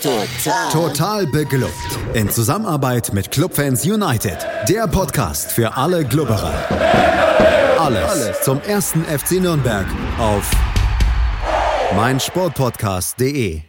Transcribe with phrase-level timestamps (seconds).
[0.00, 0.72] Total.
[0.72, 1.98] Total beglückt.
[2.14, 4.36] In Zusammenarbeit mit Clubfans United.
[4.68, 6.54] Der Podcast für alle Glubberer.
[7.78, 9.86] Alles, Alles zum ersten FC Nürnberg
[10.18, 10.50] auf
[11.94, 13.60] meinsportpodcast.de.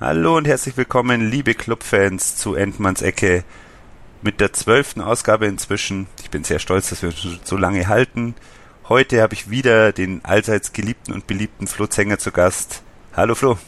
[0.00, 3.44] Hallo und herzlich willkommen, liebe Clubfans, zu Endmanns Ecke
[4.22, 6.08] mit der zwölften Ausgabe inzwischen.
[6.22, 8.34] Ich bin sehr stolz, dass wir uns so lange halten.
[8.88, 12.82] Heute habe ich wieder den allseits geliebten und beliebten Flo Zenger zu Gast.
[13.14, 13.58] Hallo Flo.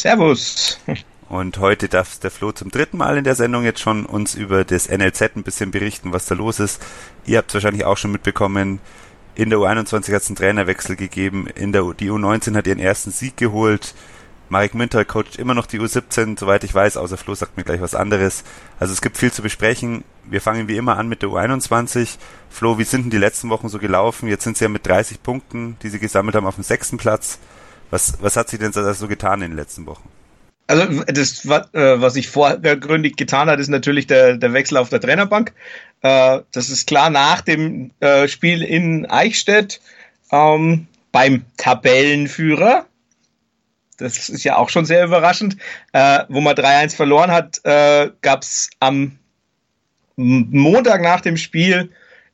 [0.00, 0.78] Servus.
[1.28, 4.64] Und heute darf der Flo zum dritten Mal in der Sendung jetzt schon uns über
[4.64, 6.82] das NLZ ein bisschen berichten, was da los ist.
[7.26, 8.80] Ihr habt es wahrscheinlich auch schon mitbekommen.
[9.34, 11.46] In der U21 hat es einen Trainerwechsel gegeben.
[11.48, 13.94] In der U die U19 hat ihren ersten Sieg geholt.
[14.48, 17.82] Marek Münter coacht immer noch die U17, soweit ich weiß, außer Flo sagt mir gleich
[17.82, 18.42] was anderes.
[18.80, 20.02] Also es gibt viel zu besprechen.
[20.24, 22.16] Wir fangen wie immer an mit der U21.
[22.48, 24.30] Flo, wie sind denn die letzten Wochen so gelaufen?
[24.30, 27.38] Jetzt sind sie ja mit 30 Punkten, die sie gesammelt haben, auf dem sechsten Platz.
[27.90, 30.08] Was, was hat sich denn so getan in den letzten Wochen?
[30.70, 35.00] Also das, äh, was sich vorgründig getan hat, ist natürlich der, der Wechsel auf der
[35.00, 35.52] Trainerbank.
[36.02, 39.80] Äh, das ist klar nach dem äh, Spiel in Eichstätt
[40.30, 42.86] ähm, beim Tabellenführer.
[43.98, 45.58] Das ist ja auch schon sehr überraschend.
[45.92, 49.18] Wo man 3-1 verloren hat, gab es am
[50.16, 51.90] Montag nach dem Spiel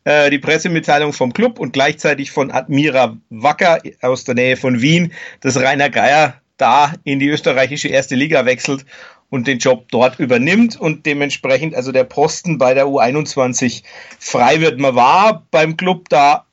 [0.07, 5.13] äh, die Pressemitteilung vom Club und gleichzeitig von Admira Wacker aus der Nähe von Wien,
[5.41, 8.87] dass Rainer Geier da in die österreichische erste Liga wechselt
[9.31, 13.83] und den Job dort übernimmt und dementsprechend also der Posten bei der U21
[14.21, 14.79] frei wird.
[14.79, 16.47] Man war beim Club da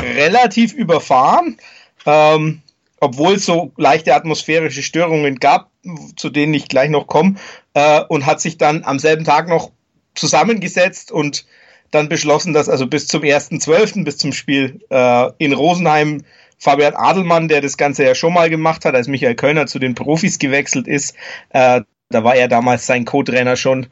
[0.00, 1.58] relativ überfahren,
[2.06, 2.62] ähm,
[3.00, 5.68] obwohl es so leichte atmosphärische Störungen gab,
[6.14, 7.34] zu denen ich gleich noch komme,
[7.74, 9.72] äh, und hat sich dann am selben Tag noch
[10.14, 11.44] zusammengesetzt und
[11.90, 16.24] dann beschlossen, dass also bis zum 1.12., bis zum Spiel äh, in Rosenheim,
[16.58, 19.94] Fabian Adelmann, der das Ganze ja schon mal gemacht hat, als Michael Kölner zu den
[19.94, 21.14] Profis gewechselt ist,
[21.50, 21.80] äh,
[22.10, 23.86] da war er damals sein Co-Trainer schon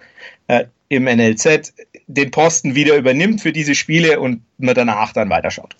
[0.48, 1.72] äh, im NLZ,
[2.06, 5.76] den Posten wieder übernimmt für diese Spiele und man danach dann weiterschaut.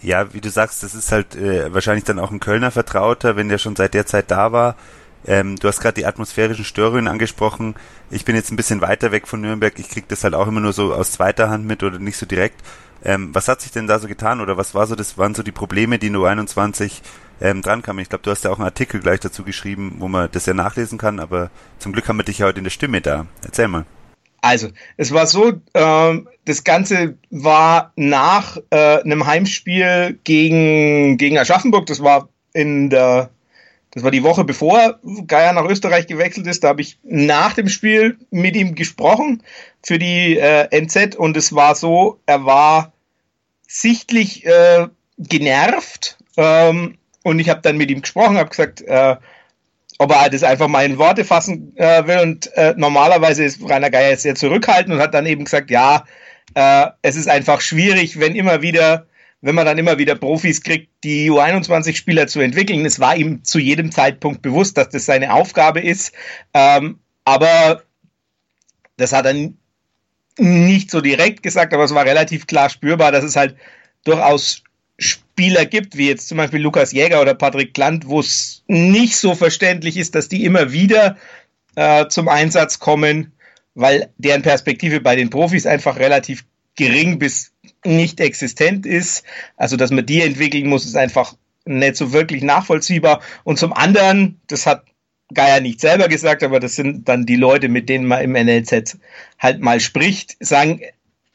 [0.00, 3.48] Ja, wie du sagst, das ist halt äh, wahrscheinlich dann auch ein Kölner Vertrauter, wenn
[3.48, 4.76] der schon seit der Zeit da war.
[5.26, 7.74] Ähm, du hast gerade die atmosphärischen Störungen angesprochen.
[8.10, 9.78] Ich bin jetzt ein bisschen weiter weg von Nürnberg.
[9.78, 12.26] Ich krieg das halt auch immer nur so aus zweiter Hand mit oder nicht so
[12.26, 12.60] direkt.
[13.04, 15.42] Ähm, was hat sich denn da so getan oder was war so das waren so
[15.42, 17.02] die Probleme, die in der 21
[17.40, 17.82] ähm, dran?
[17.98, 20.54] Ich glaube, du hast ja auch einen Artikel gleich dazu geschrieben, wo man das ja
[20.54, 23.26] nachlesen kann, aber zum Glück haben wir dich ja heute in der Stimme da.
[23.44, 23.84] Erzähl mal.
[24.40, 31.86] Also, es war so, äh, das Ganze war nach äh, einem Heimspiel gegen, gegen Aschaffenburg,
[31.86, 33.30] das war in der
[33.92, 36.64] das war die Woche bevor Geier nach Österreich gewechselt ist.
[36.64, 39.42] Da habe ich nach dem Spiel mit ihm gesprochen
[39.82, 42.92] für die äh, NZ und es war so, er war
[43.68, 44.88] sichtlich äh,
[45.18, 46.16] genervt.
[46.38, 49.16] Ähm, und ich habe dann mit ihm gesprochen, habe gesagt, äh,
[49.98, 52.20] ob er das einfach mal in Worte fassen äh, will.
[52.20, 56.04] Und äh, normalerweise ist Rainer Geier sehr zurückhaltend und hat dann eben gesagt, ja,
[56.54, 59.06] äh, es ist einfach schwierig, wenn immer wieder
[59.42, 62.86] wenn man dann immer wieder Profis kriegt, die U21-Spieler zu entwickeln.
[62.86, 66.12] Es war ihm zu jedem Zeitpunkt bewusst, dass das seine Aufgabe ist.
[66.54, 67.82] Ähm, aber
[68.96, 69.50] das hat er
[70.38, 73.56] nicht so direkt gesagt, aber es war relativ klar spürbar, dass es halt
[74.04, 74.62] durchaus
[74.98, 79.34] Spieler gibt, wie jetzt zum Beispiel Lukas Jäger oder Patrick Klant, wo es nicht so
[79.34, 81.16] verständlich ist, dass die immer wieder
[81.74, 83.32] äh, zum Einsatz kommen,
[83.74, 86.44] weil deren Perspektive bei den Profis einfach relativ
[86.76, 87.51] gering bis
[87.84, 89.24] nicht existent ist.
[89.56, 93.20] Also, dass man die entwickeln muss, ist einfach nicht so wirklich nachvollziehbar.
[93.44, 94.84] Und zum anderen, das hat
[95.32, 98.98] Geier nicht selber gesagt, aber das sind dann die Leute, mit denen man im NLZ
[99.38, 100.80] halt mal spricht, sagen,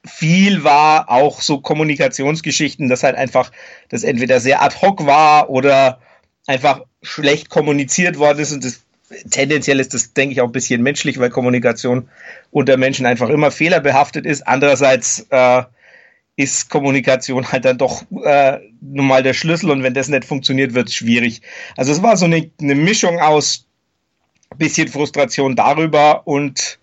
[0.05, 3.51] viel war auch so Kommunikationsgeschichten, dass halt einfach
[3.89, 5.99] das entweder sehr ad hoc war oder
[6.45, 8.81] einfach schlecht kommuniziert worden ist und das
[9.29, 12.09] tendenziell ist das, denke ich, auch ein bisschen menschlich, weil Kommunikation
[12.51, 14.47] unter Menschen einfach immer fehlerbehaftet ist.
[14.47, 15.63] Andererseits äh,
[16.37, 20.73] ist Kommunikation halt dann doch äh, nun mal der Schlüssel und wenn das nicht funktioniert,
[20.73, 21.41] wird es schwierig.
[21.75, 23.65] Also es war so eine, eine Mischung aus
[24.55, 26.79] bisschen Frustration darüber und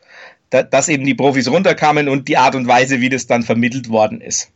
[0.50, 3.88] da, dass eben die Profis runterkamen und die Art und Weise, wie das dann vermittelt
[3.88, 4.50] worden ist.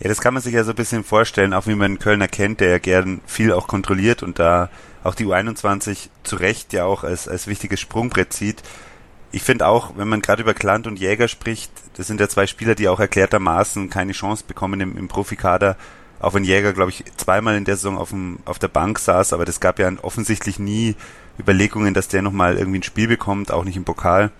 [0.00, 2.60] Ja, das kann man sich ja so ein bisschen vorstellen, auch wie man Kölner kennt,
[2.60, 4.70] der ja gern viel auch kontrolliert und da
[5.04, 8.62] auch die U21 zu Recht ja auch als, als wichtiges Sprungbrett sieht.
[9.30, 12.46] Ich finde auch, wenn man gerade über Klant und Jäger spricht, das sind ja zwei
[12.46, 15.76] Spieler, die auch erklärtermaßen keine Chance bekommen im, im Profikader,
[16.20, 19.32] auch wenn Jäger, glaube ich, zweimal in der Saison auf, dem, auf der Bank saß,
[19.32, 20.96] aber das gab ja offensichtlich nie
[21.38, 24.30] Überlegungen, dass der nochmal irgendwie ein Spiel bekommt, auch nicht im Pokal.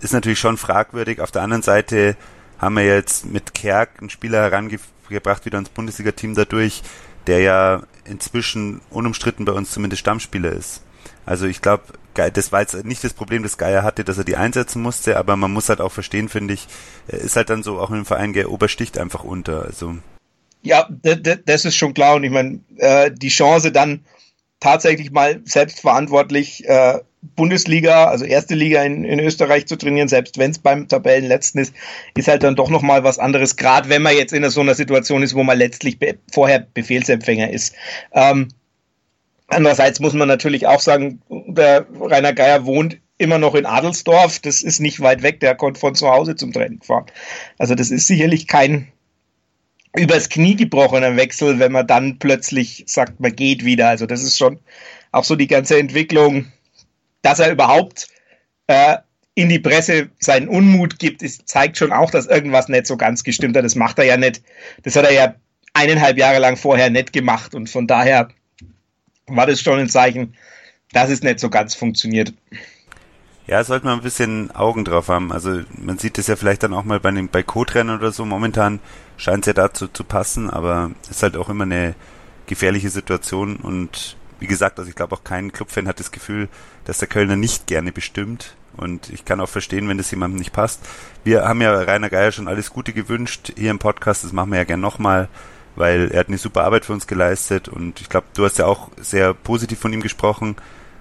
[0.00, 1.20] Ist natürlich schon fragwürdig.
[1.20, 2.16] Auf der anderen Seite
[2.58, 6.82] haben wir jetzt mit Kerk einen Spieler herangebracht wieder ins Bundesliga-Team dadurch,
[7.26, 10.82] der ja inzwischen unumstritten bei uns zumindest Stammspieler ist.
[11.24, 11.84] Also ich glaube,
[12.14, 15.36] das war jetzt nicht das Problem, das Geier hatte, dass er die einsetzen musste, aber
[15.36, 16.66] man muss halt auch verstehen, finde ich,
[17.08, 19.64] er ist halt dann so auch im Verein, der obersticht einfach unter.
[19.64, 19.96] Also
[20.62, 24.04] ja, das ist schon klar und ich meine, äh, die Chance dann
[24.60, 27.00] tatsächlich mal selbstverantwortlich äh,
[27.36, 31.74] Bundesliga, also erste Liga in, in Österreich zu trainieren, selbst wenn es beim Tabellenletzten ist,
[32.16, 35.22] ist halt dann doch nochmal was anderes, gerade wenn man jetzt in so einer Situation
[35.22, 37.74] ist, wo man letztlich be vorher Befehlsempfänger ist.
[38.12, 38.48] Ähm,
[39.52, 44.62] andererseits muss man natürlich auch sagen, der Rainer Geier wohnt immer noch in Adelsdorf, das
[44.62, 47.06] ist nicht weit weg, der konnte von zu Hause zum Training fahren.
[47.58, 48.88] Also das ist sicherlich kein
[49.96, 53.88] übers Knie gebrochener Wechsel, wenn man dann plötzlich sagt, man geht wieder.
[53.88, 54.58] Also das ist schon
[55.12, 56.46] auch so die ganze Entwicklung,
[57.20, 58.08] dass er überhaupt
[58.66, 58.96] äh,
[59.34, 63.22] in die Presse seinen Unmut gibt, ist, zeigt schon auch, dass irgendwas nicht so ganz
[63.22, 63.64] gestimmt hat.
[63.64, 64.42] Das macht er ja nicht.
[64.82, 65.34] Das hat er ja
[65.74, 68.28] eineinhalb Jahre lang vorher nicht gemacht und von daher
[69.26, 70.34] war das schon ein Zeichen,
[70.92, 72.32] dass es nicht so ganz funktioniert.
[73.46, 75.32] Ja, sollte man ein bisschen Augen drauf haben.
[75.32, 78.24] Also man sieht es ja vielleicht dann auch mal bei den bei Co-Trainern oder so.
[78.24, 78.80] Momentan
[79.16, 81.94] scheint es ja dazu zu passen, aber es ist halt auch immer eine
[82.46, 86.48] gefährliche Situation und wie gesagt, also ich glaube auch kein Clubfan hat das Gefühl,
[86.84, 88.56] dass der Kölner nicht gerne bestimmt.
[88.76, 90.80] Und ich kann auch verstehen, wenn das jemandem nicht passt.
[91.24, 94.24] Wir haben ja Rainer Geier schon alles Gute gewünscht hier im Podcast.
[94.24, 95.28] Das machen wir ja gern nochmal,
[95.76, 97.68] weil er hat eine super Arbeit für uns geleistet.
[97.68, 100.56] Und ich glaube, du hast ja auch sehr positiv von ihm gesprochen.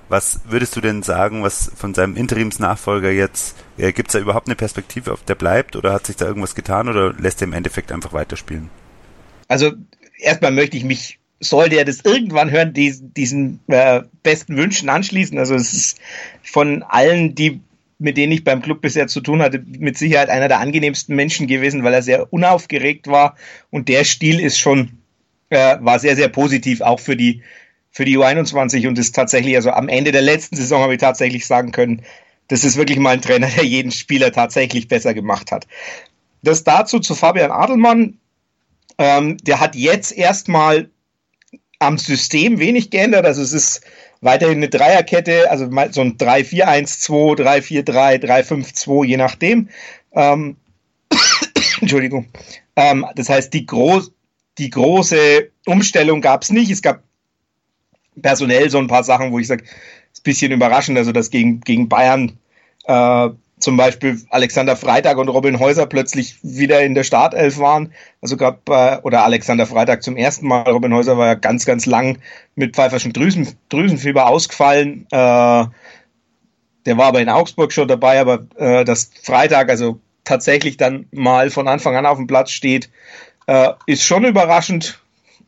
[0.10, 4.48] Was würdest du denn sagen, was von seinem Interimsnachfolger jetzt, äh, gibt es da überhaupt
[4.48, 7.54] eine Perspektive, auf der bleibt oder hat sich da irgendwas getan oder lässt er im
[7.54, 8.70] Endeffekt einfach weiterspielen?
[9.48, 9.72] Also
[10.18, 15.38] erstmal möchte ich mich, sollte er das irgendwann hören, diesen, diesen äh, besten Wünschen anschließen.
[15.38, 16.00] Also es ist
[16.44, 17.62] von allen, die
[18.02, 21.48] mit denen ich beim Club bisher zu tun hatte, mit Sicherheit einer der angenehmsten Menschen
[21.48, 23.36] gewesen, weil er sehr unaufgeregt war.
[23.70, 25.00] Und der Stil ist schon
[25.50, 27.44] äh, war sehr sehr positiv auch für die
[27.92, 31.46] für die U21 und ist tatsächlich, also am Ende der letzten Saison habe ich tatsächlich
[31.46, 32.04] sagen können,
[32.48, 35.68] das ist wirklich mal ein Trainer, der jeden Spieler tatsächlich besser gemacht hat.
[36.42, 38.18] Das dazu zu Fabian Adelmann,
[38.98, 40.90] ähm, der hat jetzt erstmal
[41.80, 43.82] am System wenig geändert, also es ist
[44.22, 49.70] weiterhin eine Dreierkette, also so ein 3-4-1-2, 3-4-3, 3-5-2, je nachdem.
[50.14, 50.58] Ähm,
[51.82, 52.28] Entschuldigung.
[52.76, 54.12] Ähm, das heißt, die, groß,
[54.58, 56.72] die große Umstellung gab es nicht.
[56.72, 57.04] Es gab
[58.22, 61.62] personell so ein paar Sachen, wo ich sage, ist ein bisschen überraschend, also dass gegen,
[61.62, 62.38] gegen Bayern
[62.86, 63.30] äh,
[63.62, 67.94] zum Beispiel Alexander Freitag und Robin Häuser plötzlich wieder in der Startelf waren.
[68.22, 70.70] Also gab äh, oder Alexander Freitag zum ersten Mal.
[70.70, 72.18] Robin Häuser war ja ganz, ganz lang
[72.56, 75.06] mit pfeiferschen Drüsen, Drüsenfieber ausgefallen.
[75.12, 75.66] Äh,
[76.86, 81.50] der war aber in Augsburg schon dabei, aber äh, dass Freitag also tatsächlich dann mal
[81.50, 82.90] von Anfang an auf dem Platz steht,
[83.48, 85.00] äh, ist schon überraschend.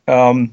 [0.06, 0.52] Ähm,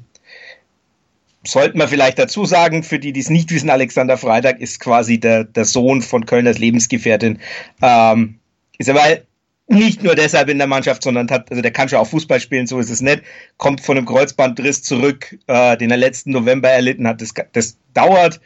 [1.44, 5.18] sollten wir vielleicht dazu sagen, für die, die es nicht wissen, Alexander Freitag ist quasi
[5.18, 7.38] der, der Sohn von Kölners Lebensgefährtin.
[7.80, 8.38] Ähm,
[8.78, 9.18] ist aber
[9.68, 12.66] nicht nur deshalb in der Mannschaft, sondern hat, also der kann schon auch Fußball spielen,
[12.66, 13.22] so ist es nicht.
[13.56, 17.20] Kommt von einem Kreuzbandriss zurück, äh, den er letzten November erlitten hat.
[17.20, 18.40] Das, das dauert,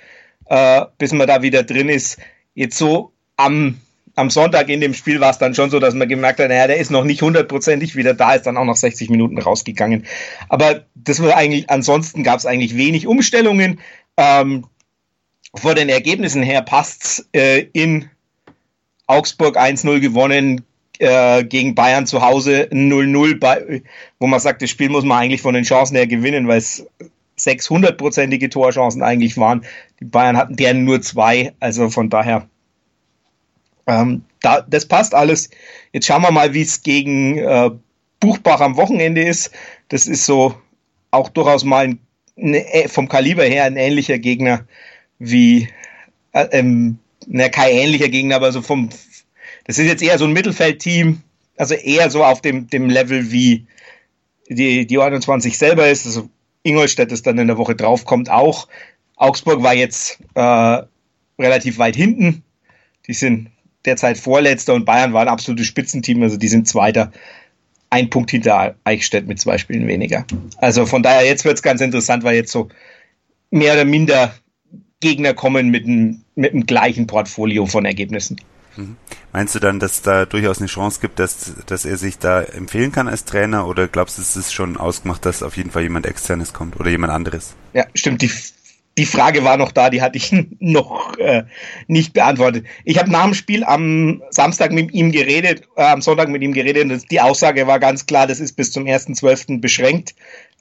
[0.46, 2.18] äh, bis man da wieder drin ist.
[2.54, 3.78] Jetzt so am
[4.16, 6.66] am Sonntag in dem Spiel war es dann schon so, dass man gemerkt hat, naja,
[6.66, 10.06] der ist noch nicht hundertprozentig wieder da, ist dann auch nach 60 Minuten rausgegangen.
[10.48, 13.78] Aber das war eigentlich, ansonsten gab es eigentlich wenig Umstellungen.
[14.16, 14.66] Ähm,
[15.54, 18.08] vor den Ergebnissen her passt's äh, in
[19.06, 20.64] Augsburg 1-0 gewonnen,
[20.98, 23.82] äh, gegen Bayern zu Hause 0-0,
[24.18, 26.86] wo man sagt, das Spiel muss man eigentlich von den Chancen her gewinnen, weil es
[27.38, 29.66] 600-prozentige Torchancen eigentlich waren.
[30.00, 32.48] Die Bayern hatten deren nur zwei, also von daher
[33.86, 35.50] ähm, da, das passt alles.
[35.92, 37.70] Jetzt schauen wir mal, wie es gegen äh,
[38.20, 39.50] Buchbach am Wochenende ist.
[39.88, 40.54] Das ist so
[41.10, 41.98] auch durchaus mal ein,
[42.36, 44.66] eine, vom Kaliber her ein ähnlicher Gegner
[45.18, 45.68] wie,
[46.32, 48.90] äh, ähm, na, kein ähnlicher Gegner, aber so vom,
[49.64, 51.22] das ist jetzt eher so ein Mittelfeldteam,
[51.56, 53.66] also eher so auf dem, dem Level wie
[54.48, 56.06] die, die 21 selber ist.
[56.06, 56.28] Also
[56.62, 58.68] Ingolstadt ist dann in der Woche drauf, kommt auch.
[59.16, 60.82] Augsburg war jetzt äh,
[61.38, 62.42] relativ weit hinten.
[63.06, 63.50] Die sind
[63.86, 67.12] derzeit Vorletzter und Bayern war ein absolutes Spitzenteam, also die sind Zweiter.
[67.88, 70.26] Ein Punkt hinter Eichstätt mit zwei Spielen weniger.
[70.58, 72.68] Also von daher, jetzt wird es ganz interessant, weil jetzt so
[73.50, 74.34] mehr oder minder
[75.00, 78.40] Gegner kommen mit einem, mit dem gleichen Portfolio von Ergebnissen.
[78.76, 78.96] Mhm.
[79.32, 82.92] Meinst du dann, dass da durchaus eine Chance gibt, dass, dass er sich da empfehlen
[82.92, 86.06] kann als Trainer oder glaubst du, es ist schon ausgemacht, dass auf jeden Fall jemand
[86.06, 87.54] externes kommt oder jemand anderes?
[87.72, 88.22] Ja, stimmt.
[88.22, 88.30] Die,
[88.98, 91.44] die Frage war noch da, die hatte ich noch äh,
[91.86, 92.66] nicht beantwortet.
[92.84, 96.52] Ich habe nach dem Spiel am Samstag mit ihm geredet, äh, am Sonntag mit ihm
[96.52, 99.60] geredet und die Aussage war ganz klar, das ist bis zum 1.12.
[99.60, 100.14] beschränkt.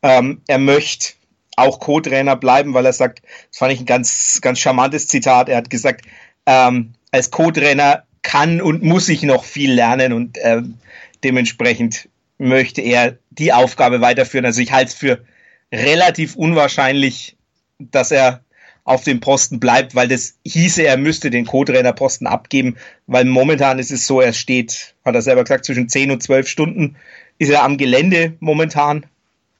[0.03, 1.13] Ähm, er möchte
[1.55, 5.47] auch Co-Trainer bleiben, weil er sagt, das fand ich ein ganz, ganz charmantes Zitat.
[5.47, 6.05] Er hat gesagt,
[6.45, 10.77] ähm, als Co-Trainer kann und muss ich noch viel lernen und ähm,
[11.23, 14.45] dementsprechend möchte er die Aufgabe weiterführen.
[14.45, 15.23] Also ich halte es für
[15.71, 17.37] relativ unwahrscheinlich,
[17.79, 18.41] dass er
[18.83, 22.77] auf dem Posten bleibt, weil das hieße, er müsste den Co-Trainer-Posten abgeben,
[23.07, 26.47] weil momentan ist es so, er steht, hat er selber gesagt, zwischen 10 und 12
[26.47, 26.95] Stunden
[27.39, 29.07] ist er am Gelände momentan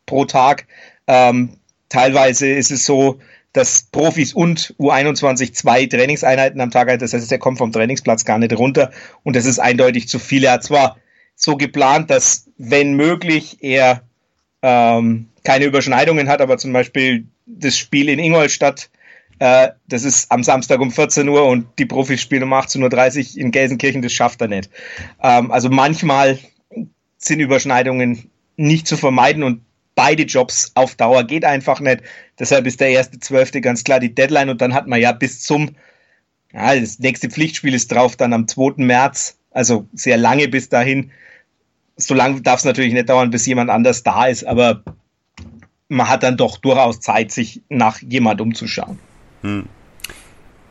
[0.05, 0.67] pro Tag.
[1.07, 1.57] Ähm,
[1.89, 3.19] teilweise ist es so,
[3.51, 7.01] dass Profis und U21 zwei Trainingseinheiten am Tag hat.
[7.01, 8.91] Das heißt, er kommt vom Trainingsplatz gar nicht runter
[9.23, 10.43] und das ist eindeutig zu viel.
[10.43, 10.97] Er hat zwar
[11.35, 14.03] so geplant, dass wenn möglich er
[14.61, 18.89] ähm, keine Überschneidungen hat, aber zum Beispiel das Spiel in Ingolstadt,
[19.39, 23.41] äh, das ist am Samstag um 14 Uhr und die Profis spielen um 18.30 Uhr
[23.41, 24.69] in Gelsenkirchen, das schafft er nicht.
[25.21, 26.39] Ähm, also manchmal
[27.17, 29.61] sind Überschneidungen nicht zu vermeiden und
[29.95, 32.01] beide Jobs auf Dauer geht einfach nicht.
[32.39, 35.41] Deshalb ist der erste Zwölfte ganz klar die Deadline und dann hat man ja bis
[35.41, 35.75] zum,
[36.53, 38.83] ja, das nächste Pflichtspiel ist drauf, dann am 2.
[38.83, 41.11] März, also sehr lange bis dahin.
[41.97, 44.83] So lange darf es natürlich nicht dauern, bis jemand anders da ist, aber
[45.87, 48.99] man hat dann doch durchaus Zeit, sich nach jemand umzuschauen.
[49.41, 49.65] Hm.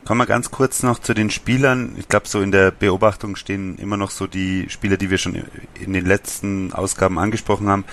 [0.05, 1.97] Kommen wir ganz kurz noch zu den Spielern.
[1.99, 5.45] Ich glaube, so in der Beobachtung stehen immer noch so die Spieler, die wir schon
[5.81, 7.85] in den letzten Ausgaben angesprochen haben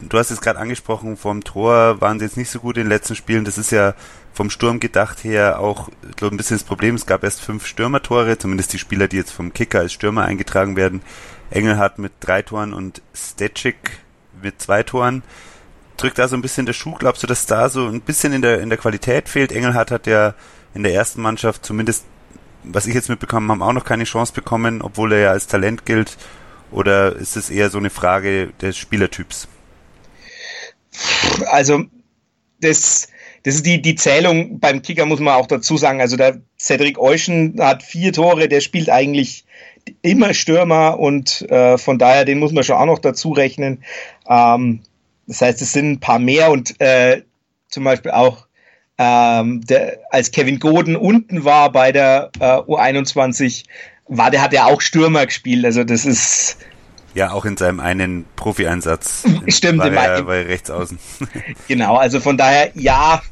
[0.00, 2.90] du hast es gerade angesprochen, vom Tor waren sie jetzt nicht so gut in den
[2.90, 3.44] letzten Spielen.
[3.44, 3.94] Das ist ja
[4.32, 6.94] vom Sturm gedacht her auch, ich glaube, ein bisschen das Problem.
[6.94, 10.76] Es gab erst fünf Stürmertore, zumindest die Spieler, die jetzt vom Kicker als Stürmer eingetragen
[10.76, 11.02] werden.
[11.50, 14.00] Engelhardt mit drei Toren und Stechik
[14.42, 15.22] mit zwei Toren.
[15.98, 16.94] Drückt da so ein bisschen der Schuh?
[16.94, 19.50] Glaubst du, dass da so ein bisschen in der, in der Qualität fehlt?
[19.50, 20.34] Engelhardt hat ja
[20.72, 22.04] in der ersten Mannschaft zumindest,
[22.62, 25.84] was ich jetzt mitbekommen habe, auch noch keine Chance bekommen, obwohl er ja als Talent
[25.84, 26.16] gilt.
[26.70, 29.48] Oder ist es eher so eine Frage des Spielertyps?
[31.46, 31.84] Also,
[32.60, 33.08] das,
[33.42, 36.00] das ist die, die Zählung beim Kicker, muss man auch dazu sagen.
[36.00, 39.44] Also, der Cedric Euschen hat vier Tore, der spielt eigentlich
[40.02, 43.82] immer Stürmer und äh, von daher, den muss man schon auch noch dazu rechnen.
[44.28, 44.82] Ähm,
[45.28, 47.22] das heißt, es sind ein paar mehr und äh,
[47.68, 48.46] zum Beispiel auch
[48.96, 53.64] ähm, der, als Kevin Goden unten war bei der äh, U21,
[54.08, 55.64] war der hat ja auch Stürmer gespielt.
[55.64, 56.56] Also das ist
[57.14, 59.24] ja, auch in seinem einen Profi-Einsatz.
[59.48, 60.98] Stimmt, war er, war er rechts außen.
[61.68, 63.22] genau, also von daher, ja,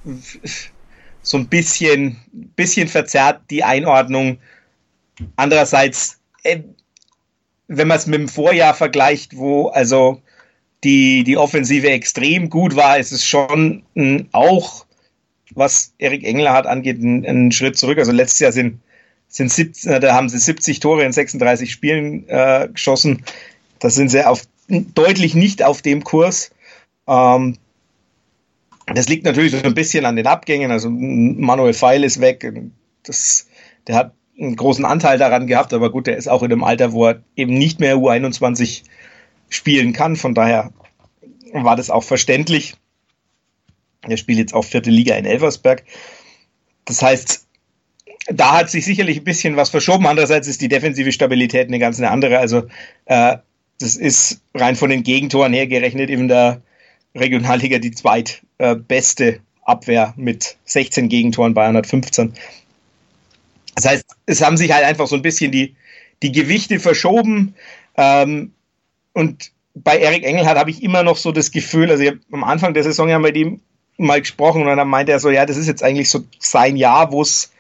[1.22, 2.16] so ein bisschen,
[2.56, 4.38] bisschen verzerrt die Einordnung.
[5.36, 6.60] Andererseits, äh,
[7.68, 10.20] wenn man es mit dem Vorjahr vergleicht, wo also
[10.85, 13.83] die, die Offensive extrem gut war, ist es schon
[14.33, 14.87] auch,
[15.54, 17.99] was Erik Engelhardt angeht, ein, ein Schritt zurück.
[17.99, 18.80] Also letztes Jahr sind,
[19.28, 23.25] sind 17, da haben sie 70 Tore in 36 Spielen äh, geschossen.
[23.78, 26.50] Da sind sie auf, deutlich nicht auf dem Kurs.
[27.06, 27.56] Ähm,
[28.87, 30.71] das liegt natürlich so ein bisschen an den Abgängen.
[30.71, 32.47] Also Manuel Feil ist weg.
[33.02, 33.47] Das,
[33.87, 36.92] der hat einen großen Anteil daran gehabt, aber gut, der ist auch in einem Alter,
[36.92, 38.83] wo er eben nicht mehr U21
[39.48, 40.16] spielen kann.
[40.16, 40.72] Von daher
[41.52, 42.74] war das auch verständlich.
[44.02, 45.84] Er spielt jetzt auch vierte Liga in Elversberg.
[46.84, 47.46] Das heißt,
[48.28, 50.06] da hat sich sicherlich ein bisschen was verschoben.
[50.06, 52.38] Andererseits ist die defensive Stabilität eine ganz eine andere.
[52.38, 52.64] Also
[53.06, 53.38] äh,
[53.78, 56.62] das ist rein von den Gegentoren her gerechnet in der
[57.14, 62.32] Regionalliga die zweitbeste Abwehr mit 16 Gegentoren bei 115.
[63.74, 65.76] Das heißt, es haben sich halt einfach so ein bisschen die,
[66.22, 67.54] die Gewichte verschoben.
[67.96, 68.52] Ähm,
[69.16, 72.44] und bei Erik Engelhardt habe ich immer noch so das Gefühl, also ich habe am
[72.44, 73.62] Anfang der Saison ja mit ihm
[73.96, 77.12] mal gesprochen und dann meinte er so, ja, das ist jetzt eigentlich so sein Jahr,
[77.12, 77.50] wo es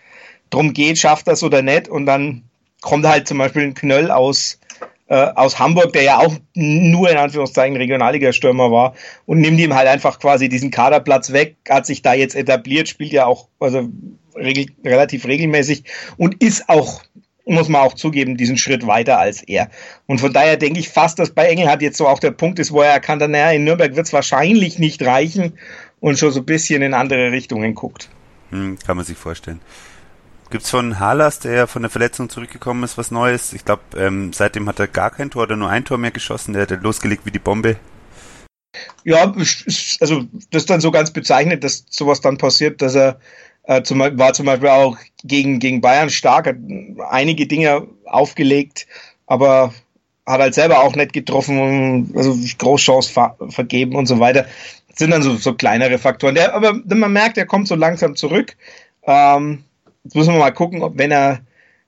[0.50, 1.88] drum geht, schafft das oder nicht.
[1.88, 2.42] Und dann
[2.82, 4.60] kommt halt zum Beispiel ein Knöll aus
[5.08, 8.94] äh, aus Hamburg, der ja auch nur in Anführungszeichen Regionalliga-Stürmer war
[9.24, 13.12] und nimmt ihm halt einfach quasi diesen Kaderplatz weg, hat sich da jetzt etabliert, spielt
[13.12, 13.88] ja auch also
[14.34, 15.84] regel, relativ regelmäßig
[16.18, 17.02] und ist auch
[17.54, 19.70] muss man auch zugeben, diesen Schritt weiter als er.
[20.06, 22.72] Und von daher denke ich fast, dass bei Engelhardt jetzt so auch der Punkt ist,
[22.72, 25.52] wo er erkannt hat, naja, in Nürnberg wird es wahrscheinlich nicht reichen
[26.00, 28.10] und schon so ein bisschen in andere Richtungen guckt.
[28.50, 29.60] Hm, kann man sich vorstellen.
[30.50, 33.52] Gibt's von Halas, der von der Verletzung zurückgekommen ist, was Neues?
[33.52, 36.52] Ich glaube, ähm, seitdem hat er gar kein Tor oder nur ein Tor mehr geschossen.
[36.52, 37.76] Der hat losgelegt wie die Bombe.
[39.04, 39.32] Ja,
[40.00, 43.18] also das ist dann so ganz bezeichnet, dass sowas dann passiert, dass er
[43.66, 46.56] äh, zum, war zum Beispiel auch gegen, gegen Bayern stark, hat
[47.10, 48.86] einige Dinge aufgelegt,
[49.26, 49.74] aber
[50.26, 54.46] hat halt selber auch nicht getroffen, also Großchance ver vergeben und so weiter.
[54.88, 56.34] Das sind dann so, so kleinere Faktoren.
[56.34, 58.56] Der, aber man merkt, er kommt so langsam zurück.
[59.06, 59.64] Ähm,
[60.06, 61.40] Jetzt müssen wir mal gucken, ob wenn er,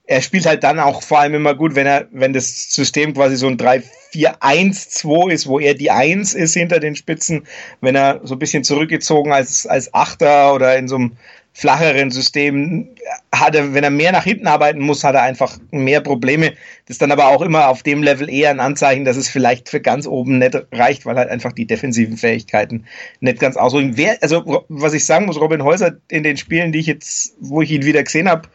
[0.05, 3.37] er spielt halt dann auch vor allem immer gut, wenn er, wenn das System quasi
[3.37, 7.47] so ein 3-4-1-2 ist, wo er die 1 ist hinter den Spitzen,
[7.81, 11.13] wenn er so ein bisschen zurückgezogen als, als Achter oder in so einem
[11.59, 12.87] flacheren System
[13.35, 16.53] hat er, wenn er mehr nach hinten arbeiten muss, hat er einfach mehr Probleme.
[16.87, 19.69] Das ist dann aber auch immer auf dem Level eher ein Anzeichen, dass es vielleicht
[19.69, 22.85] für ganz oben nicht reicht, weil halt einfach die defensiven Fähigkeiten
[23.19, 23.97] nicht ganz ausruhen.
[23.97, 27.61] Wer, also was ich sagen muss, Robin Häuser in den Spielen, die ich jetzt, wo
[27.61, 28.49] ich ihn wieder gesehen habe,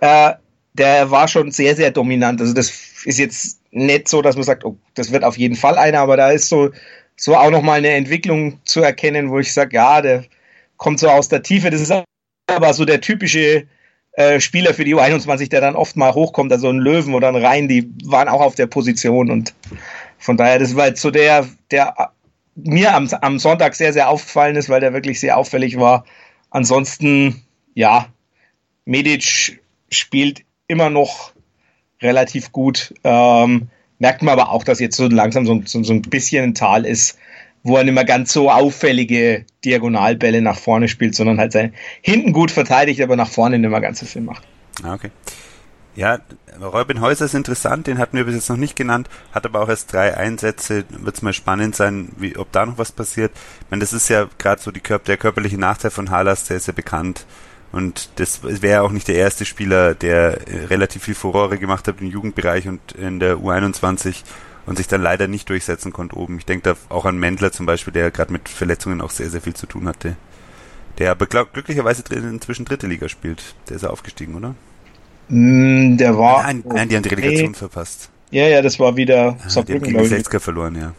[0.00, 0.34] äh,
[0.74, 2.42] der war schon sehr, sehr dominant.
[2.42, 2.70] Also das
[3.06, 6.18] ist jetzt nicht so, dass man sagt, oh, das wird auf jeden Fall einer, aber
[6.18, 6.68] da ist so,
[7.16, 10.24] so auch nochmal eine Entwicklung zu erkennen, wo ich sage, ja, der
[10.76, 11.70] kommt so aus der Tiefe.
[11.70, 11.90] Das ist
[12.56, 13.66] aber so der typische
[14.12, 17.36] äh, Spieler für die U21, der dann oft mal hochkommt, also ein Löwen oder ein
[17.36, 19.54] Rhein, die waren auch auf der Position und
[20.18, 21.94] von daher, das war jetzt so der, der
[22.54, 26.04] mir am, am Sonntag sehr, sehr aufgefallen ist, weil der wirklich sehr auffällig war.
[26.50, 27.42] Ansonsten,
[27.74, 28.06] ja,
[28.84, 31.32] Medic spielt immer noch
[32.02, 32.94] relativ gut.
[33.04, 36.54] Ähm, merkt man aber auch, dass jetzt so langsam so, so, so ein bisschen ein
[36.54, 37.18] Tal ist
[37.62, 42.32] wo er nicht mehr ganz so auffällige Diagonalbälle nach vorne spielt, sondern halt sein hinten
[42.32, 44.42] gut verteidigt, aber nach vorne nicht mehr ganz so viel macht.
[44.82, 45.10] Ah, okay.
[45.96, 46.20] Ja,
[46.60, 49.68] Robin Häuser ist interessant, den hatten wir bis jetzt noch nicht genannt, hat aber auch
[49.68, 50.84] erst drei Einsätze.
[50.88, 53.32] Wird es mal spannend sein, wie, ob da noch was passiert.
[53.62, 56.68] Ich meine, das ist ja gerade so die der körperliche Nachteil von Halas, der ist
[56.68, 57.26] ja bekannt.
[57.72, 60.38] Und das wäre auch nicht der erste Spieler, der
[60.70, 64.22] relativ viel Furore gemacht hat im Jugendbereich und in der U21
[64.70, 66.38] und sich dann leider nicht durchsetzen konnte oben.
[66.38, 69.40] Ich denke da auch an Mendler zum Beispiel, der gerade mit Verletzungen auch sehr, sehr
[69.40, 70.14] viel zu tun hatte.
[70.98, 73.56] Der aber glücklicherweise inzwischen dritte Liga spielt.
[73.68, 74.54] Der ist ja aufgestiegen, oder?
[75.28, 76.44] Mm, der war.
[76.44, 77.56] Nein, nein, die haben die Relegation nee.
[77.56, 78.10] verpasst.
[78.30, 80.92] Ja, ja, das war wieder ah, die haben gegen Selzka verloren, ja.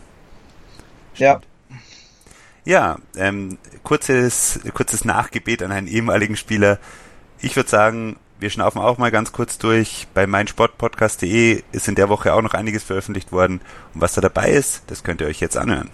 [1.13, 1.19] Stimmt.
[1.19, 1.41] Ja.
[2.65, 6.77] Ja, ähm, kurzes, kurzes Nachgebet an einen ehemaligen Spieler.
[7.39, 10.07] Ich würde sagen, wir schnaufen auch mal ganz kurz durch.
[10.13, 13.61] Bei meinsportpodcast.de ist in der Woche auch noch einiges veröffentlicht worden.
[13.93, 15.89] Und was da dabei ist, das könnt ihr euch jetzt anhören.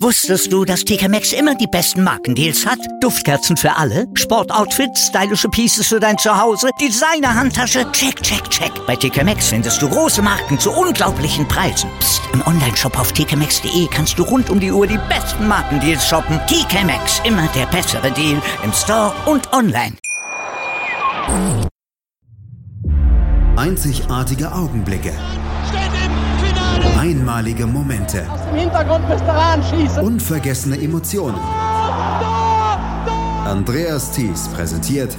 [0.00, 2.78] Wusstest du, dass TK Maxx immer die besten Markendeals hat?
[3.00, 8.70] Duftkerzen für alle, Sportoutfits, stylische Pieces für dein Zuhause, Designer-Handtasche, check, check, check.
[8.86, 11.90] Bei TK Maxx findest du große Marken zu unglaublichen Preisen.
[11.98, 12.22] Psst.
[12.32, 16.40] im Onlineshop auf tkmaxx.de kannst du rund um die Uhr die besten Markendeals shoppen.
[16.46, 19.96] TK Maxx, immer der bessere Deal im Store und online.
[23.56, 25.12] Einzigartige Augenblicke.
[26.98, 28.26] Einmalige Momente.
[28.30, 30.02] Aus dem Hintergrund müsst ihr anschießen.
[30.02, 31.38] Unvergessene Emotionen.
[33.44, 35.16] Andreas Thies präsentiert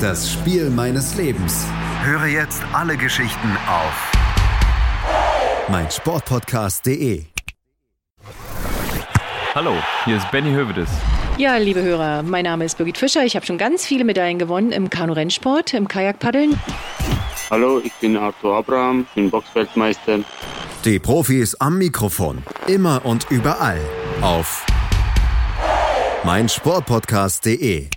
[0.00, 1.66] das Spiel meines Lebens.
[2.02, 4.12] Höre jetzt alle Geschichten auf
[5.68, 7.24] meinsportpodcast.de.
[9.54, 10.90] Hallo, hier ist Benny Hövedes.
[11.36, 13.24] Ja, liebe Hörer, mein Name ist Birgit Fischer.
[13.24, 16.56] Ich habe schon ganz viele Medaillen gewonnen im Kanu-Rennsport, im Kajakpaddeln.
[17.50, 20.20] Hallo, ich bin Arthur Abraham, bin Boxweltmeister.
[20.84, 23.80] Die Profis am Mikrofon, immer und überall
[24.20, 24.64] auf
[26.22, 27.88] meinsportpodcast.de.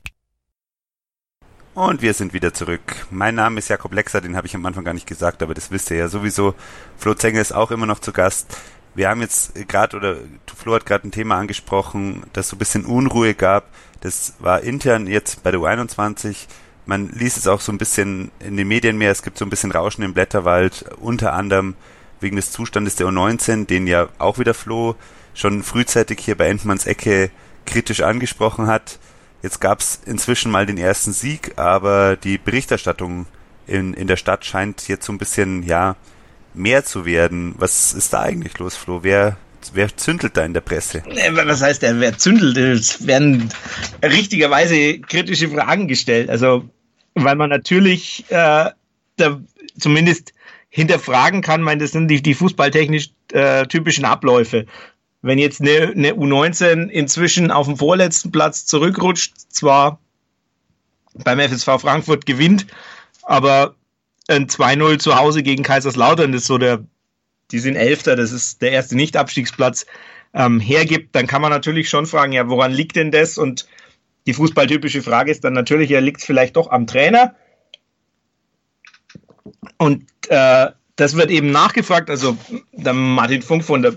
[1.76, 3.06] Und wir sind wieder zurück.
[3.12, 5.70] Mein Name ist Jakob Lexer, den habe ich am Anfang gar nicht gesagt, aber das
[5.70, 6.56] wisst ihr ja sowieso.
[6.98, 8.58] Flo Zengel ist auch immer noch zu Gast
[8.98, 10.16] wir haben jetzt gerade, oder
[10.56, 13.70] Flo hat gerade ein Thema angesprochen, dass so ein bisschen Unruhe gab.
[14.02, 16.48] Das war intern jetzt bei der U21.
[16.88, 19.12] Man liest es auch so ein bisschen in den Medien mehr.
[19.12, 21.76] Es gibt so ein bisschen Rauschen im Blätterwald, unter anderem
[22.22, 24.96] wegen des Zustandes der U19, den ja auch wieder Flo
[25.36, 27.30] schon frühzeitig hier bei Endmanns Ecke
[27.68, 28.98] kritisch angesprochen hat.
[29.44, 33.28] Jetzt gab es inzwischen mal den ersten Sieg, aber die Berichterstattung
[33.68, 35.96] in, in der Stadt scheint jetzt so ein bisschen, ja,
[36.58, 37.56] mehr zu werden.
[37.58, 39.04] Was ist da eigentlich los, Flo?
[39.04, 39.38] Wer,
[39.74, 41.04] wer zündelt da in der Presse?
[41.32, 42.58] Was heißt der, wer zündelt?
[42.58, 43.50] Es werden
[44.04, 46.30] richtigerweise kritische Fragen gestellt.
[46.30, 46.68] Also,
[47.16, 48.72] weil man natürlich, äh,
[49.18, 49.40] da,
[49.80, 50.34] zumindest
[50.70, 51.62] hinterfragen kann.
[51.62, 54.66] Meine, das sind die, die fußballtechnisch äh, typischen Abläufe.
[55.22, 60.00] Wenn jetzt eine, eine U19 inzwischen auf dem vorletzten Platz zurückrutscht, zwar
[61.14, 62.68] beim FSV Frankfurt gewinnt,
[63.24, 63.76] aber
[64.28, 66.86] ein 2-0 zu Hause gegen Kaiserslautern ist so der,
[67.52, 69.86] die sind Elfter, das ist der erste Nicht-Abstiegsplatz,
[70.34, 73.38] ähm, hergibt, dann kann man natürlich schon fragen, ja, woran liegt denn das?
[73.38, 73.68] Und
[74.26, 77.36] die fußballtypische Frage ist dann natürlich, ja, liegt es vielleicht doch am Trainer?
[79.78, 82.10] Und äh, das wird eben nachgefragt.
[82.10, 82.38] Also
[82.74, 83.94] der Martin Funk von der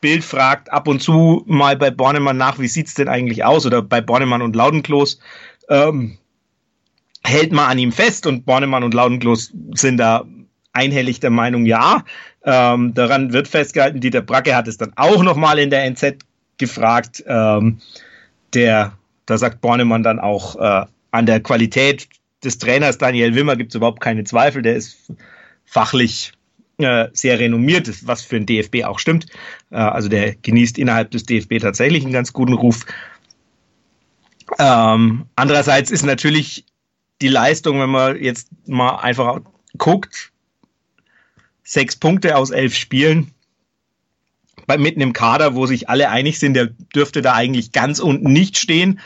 [0.00, 3.66] Bild fragt ab und zu mal bei Bornemann nach, wie sieht es denn eigentlich aus?
[3.66, 5.20] Oder bei Bornemann und Laudenklos.
[5.68, 6.18] Ähm,
[7.28, 10.24] hält man an ihm fest und Bornemann und Laudenklos sind da
[10.72, 12.04] einhellig der Meinung, ja.
[12.44, 14.00] Ähm, daran wird festgehalten.
[14.00, 16.18] Dieter Bracke hat es dann auch nochmal in der NZ
[16.56, 17.22] gefragt.
[17.26, 17.78] Ähm,
[18.54, 18.92] der,
[19.26, 22.08] da sagt Bornemann dann auch, äh, an der Qualität
[22.44, 24.62] des Trainers Daniel Wimmer gibt es überhaupt keine Zweifel.
[24.62, 25.12] Der ist
[25.64, 26.32] fachlich
[26.78, 29.26] äh, sehr renommiert, was für den DFB auch stimmt.
[29.70, 32.86] Äh, also der genießt innerhalb des DFB tatsächlich einen ganz guten Ruf.
[34.58, 36.64] Ähm, andererseits ist natürlich
[37.20, 39.40] die Leistung, wenn man jetzt mal einfach
[39.76, 40.32] guckt,
[41.62, 43.32] sechs Punkte aus elf Spielen,
[44.66, 48.32] bei, mitten im Kader, wo sich alle einig sind, der dürfte da eigentlich ganz unten
[48.32, 49.00] nicht stehen.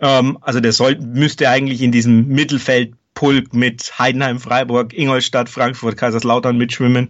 [0.00, 5.96] Ähm, also der soll, müsste eigentlich in diesem Mittelfeld Pulk mit Heidenheim, Freiburg, Ingolstadt, Frankfurt,
[5.96, 7.08] Kaiserslautern mitschwimmen.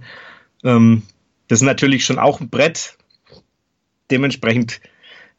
[0.65, 1.03] Ähm,
[1.49, 2.97] das ist natürlich schon auch ein Brett.
[4.11, 4.81] Dementsprechend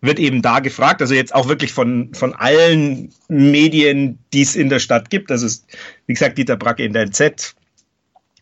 [0.01, 4.69] wird eben da gefragt, also jetzt auch wirklich von, von allen Medien, die es in
[4.69, 5.29] der Stadt gibt.
[5.29, 5.65] Das ist,
[6.05, 7.55] wie gesagt, Dieter Bracke in der NZ,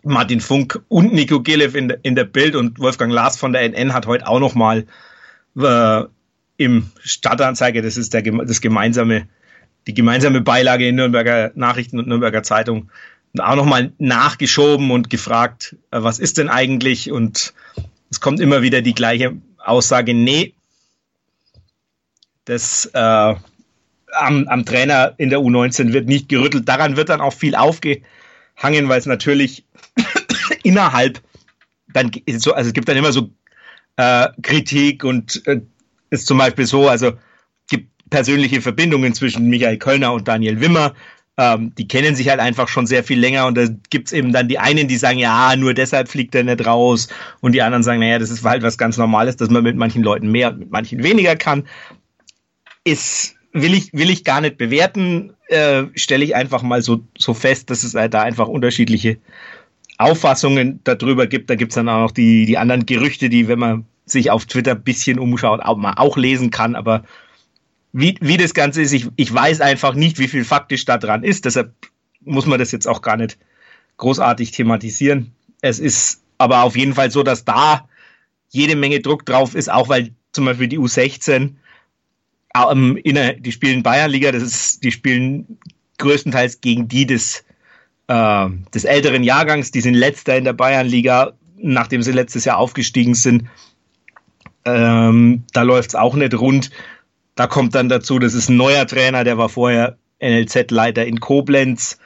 [0.03, 3.93] Martin Funk und Nico Gelev in, in der Bild und Wolfgang Lars von der NN
[3.93, 4.85] hat heute auch nochmal
[5.57, 6.03] äh,
[6.57, 9.27] im Stadtanzeige, das ist der, das gemeinsame
[9.87, 12.89] die gemeinsame Beilage in Nürnberger Nachrichten und Nürnberger Zeitung
[13.37, 17.11] auch nochmal nachgeschoben und gefragt, äh, was ist denn eigentlich?
[17.11, 17.53] Und
[18.09, 20.53] es kommt immer wieder die gleiche Aussage, nee,
[22.47, 26.67] das äh, am, am Trainer in der U19 wird nicht gerüttelt.
[26.67, 29.65] Daran wird dann auch viel aufgehangen, weil es natürlich
[30.63, 31.21] innerhalb
[31.93, 33.29] dann so, also es gibt dann immer so
[33.97, 35.61] äh, Kritik und äh,
[36.09, 37.13] ist zum Beispiel so, also
[38.09, 40.93] persönliche Verbindungen zwischen Michael Kölner und Daniel Wimmer.
[41.39, 44.47] Ähm, die kennen sich halt einfach schon sehr viel länger und da gibt's eben dann
[44.47, 47.09] die einen, die sagen, ja, nur deshalb fliegt er nicht raus
[47.41, 50.01] und die anderen sagen, naja, das ist halt was ganz Normales, dass man mit manchen
[50.01, 51.67] Leuten mehr und mit manchen weniger kann.
[52.87, 57.33] Ist, will ich, will ich gar nicht bewerten, äh, stelle ich einfach mal so, so
[57.33, 59.17] fest, dass es halt da einfach unterschiedliche
[59.97, 61.49] Auffassungen darüber gibt.
[61.49, 64.75] Da gibt's dann auch noch die, die anderen Gerüchte, die, wenn man sich auf Twitter
[64.75, 67.03] bisschen umschaut, auch mal auch lesen kann, aber
[67.91, 71.23] wie, wie das Ganze ist, ich, ich weiß einfach nicht, wie viel faktisch da dran
[71.23, 71.45] ist.
[71.45, 71.73] Deshalb
[72.21, 73.37] muss man das jetzt auch gar nicht
[73.97, 75.33] großartig thematisieren.
[75.61, 77.87] Es ist aber auf jeden Fall so, dass da
[78.49, 81.55] jede Menge Druck drauf ist, auch weil zum Beispiel die U16
[82.71, 85.59] ähm, in der, die spielen Bayernliga, das ist, die spielen
[85.97, 87.43] größtenteils gegen die des,
[88.07, 93.15] äh, des älteren Jahrgangs, die sind letzter in der Bayernliga, nachdem sie letztes Jahr aufgestiegen
[93.15, 93.45] sind.
[94.65, 96.71] Ähm, da läuft es auch nicht rund.
[97.35, 101.99] Da kommt dann dazu, das ist ein neuer Trainer, der war vorher NLZ-Leiter in Koblenz.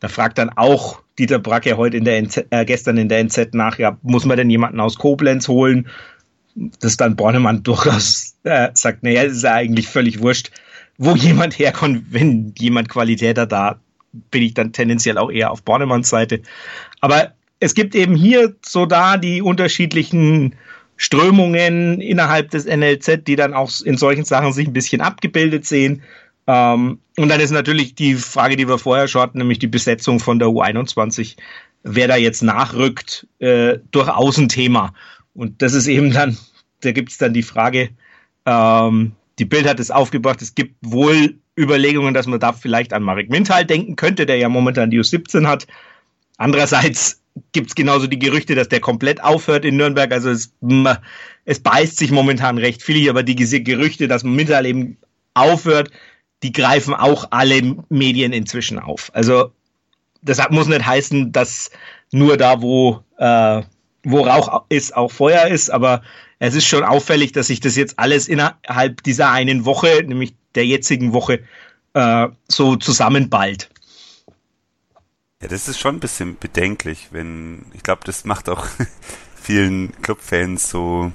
[0.00, 3.54] Da fragt dann auch Dieter Bracke heute in der NZ, äh, gestern in der NZ
[3.54, 5.88] nach, ja, muss man denn jemanden aus Koblenz holen?
[6.54, 10.50] Das dann Bornemann durchaus äh, sagt, naja, ist ja eigentlich völlig wurscht,
[10.98, 13.80] wo jemand herkommt, wenn jemand Qualität hat, da
[14.30, 16.42] bin ich dann tendenziell auch eher auf Bornemanns Seite.
[17.00, 20.54] Aber es gibt eben hier so da die unterschiedlichen
[20.96, 26.02] Strömungen innerhalb des NLZ, die dann auch in solchen Sachen sich ein bisschen abgebildet sehen.
[26.46, 30.20] Ähm, und dann ist natürlich die Frage, die wir vorher schon hatten, nämlich die Besetzung
[30.20, 31.36] von der U21,
[31.82, 34.92] wer da jetzt nachrückt, äh, durchaus ein Thema.
[35.34, 36.36] Und das ist eben dann,
[36.80, 37.90] da gibt es dann die Frage,
[38.46, 43.02] ähm, die Bild hat es aufgebracht, es gibt wohl Überlegungen, dass man da vielleicht an
[43.02, 45.66] Marek Mintal denken könnte, der ja momentan die U17 hat.
[46.36, 50.12] Andererseits gibt es genauso die Gerüchte, dass der komplett aufhört in Nürnberg.
[50.12, 50.54] Also es,
[51.44, 54.98] es beißt sich momentan recht viel, aber die Gerüchte, dass Mittal eben
[55.34, 55.90] aufhört,
[56.42, 59.10] die greifen auch alle Medien inzwischen auf.
[59.14, 59.52] Also
[60.22, 61.70] das muss nicht heißen, dass
[62.12, 63.62] nur da, wo, äh,
[64.04, 66.02] wo Rauch ist, auch Feuer ist, aber
[66.38, 70.66] es ist schon auffällig, dass sich das jetzt alles innerhalb dieser einen Woche, nämlich der
[70.66, 71.40] jetzigen Woche,
[71.94, 73.70] äh, so zusammenballt.
[75.40, 78.66] Ja, das ist schon ein bisschen bedenklich, wenn, ich glaube, das macht auch
[79.34, 81.12] vielen Clubfans so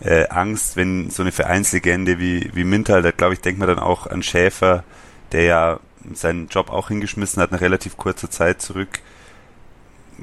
[0.00, 3.78] äh, Angst, wenn so eine Vereinslegende wie, wie Mintal, da glaube ich, denkt man dann
[3.78, 4.84] auch an Schäfer,
[5.32, 5.80] der ja
[6.14, 9.00] seinen Job auch hingeschmissen hat nach relativ kurzer Zeit zurück.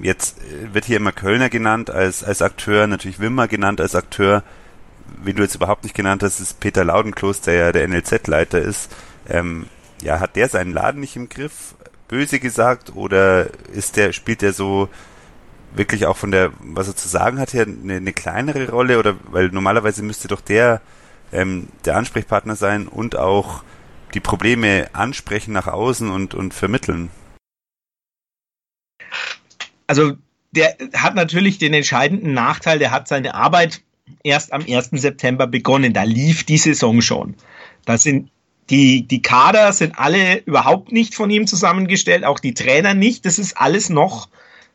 [0.01, 0.37] Jetzt
[0.73, 4.43] wird hier immer Kölner genannt als, als Akteur, natürlich Wimmer genannt als Akteur.
[5.23, 8.93] Wen du jetzt überhaupt nicht genannt hast, ist Peter Laudenkloß, der ja der NLZ-Leiter ist.
[9.29, 9.67] Ähm,
[10.01, 11.75] ja, hat der seinen Laden nicht im Griff?
[12.07, 14.89] Böse gesagt, oder ist der, spielt der so
[15.73, 18.99] wirklich auch von der, was er zu sagen hat, her eine, eine kleinere Rolle?
[18.99, 20.81] Oder weil normalerweise müsste doch der
[21.31, 23.63] ähm, der Ansprechpartner sein und auch
[24.13, 27.09] die Probleme ansprechen nach außen und, und vermitteln.
[29.87, 30.13] Also
[30.51, 33.81] der hat natürlich den entscheidenden Nachteil, der hat seine Arbeit
[34.23, 34.89] erst am 1.
[34.91, 35.93] September begonnen.
[35.93, 37.35] Da lief die Saison schon.
[37.85, 38.29] Da sind
[38.69, 43.25] die, die Kader sind alle überhaupt nicht von ihm zusammengestellt, auch die Trainer nicht.
[43.25, 44.27] Das ist alles noch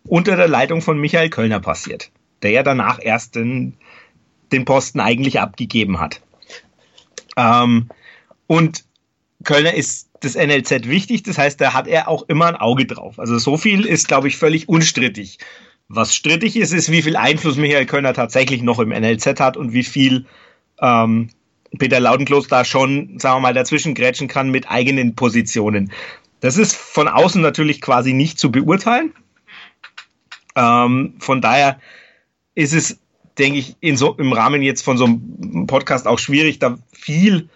[0.04, 2.10] unter der Leitung von Michael Kölner passiert,
[2.42, 3.74] der ja danach erst den,
[4.50, 6.20] den Posten eigentlich abgegeben hat.
[7.36, 7.88] Ähm,
[8.46, 8.84] und
[9.44, 13.18] Kölner ist das NLZ wichtig, das heißt, da hat er auch immer ein Auge drauf.
[13.18, 15.38] Also so viel ist, glaube ich, völlig unstrittig.
[15.88, 19.72] Was strittig ist, ist, wie viel Einfluss Michael Kölner tatsächlich noch im NLZ hat und
[19.72, 20.26] wie viel
[20.80, 21.28] ähm,
[21.78, 25.92] Peter Laudenklos da schon, sagen wir mal, dazwischen grätschen kann mit eigenen Positionen.
[26.40, 29.12] Das ist von außen natürlich quasi nicht zu beurteilen.
[30.56, 31.78] Ähm, von daher
[32.54, 32.98] ist es,
[33.38, 37.48] denke ich, so, im Rahmen jetzt von so einem Podcast auch schwierig, da viel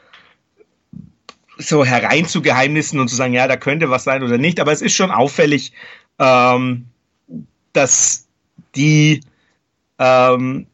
[1.59, 4.61] so herein zu Geheimnissen und zu sagen, ja, da könnte was sein oder nicht.
[4.61, 5.73] Aber es ist schon auffällig,
[6.19, 6.87] ähm,
[7.73, 8.27] dass
[8.75, 9.23] die
[9.99, 10.67] ähm,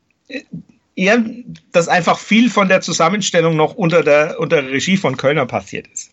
[0.97, 1.25] eher,
[1.73, 5.87] dass einfach viel von der Zusammenstellung noch unter der, unter der Regie von Kölner passiert
[5.89, 6.11] ist.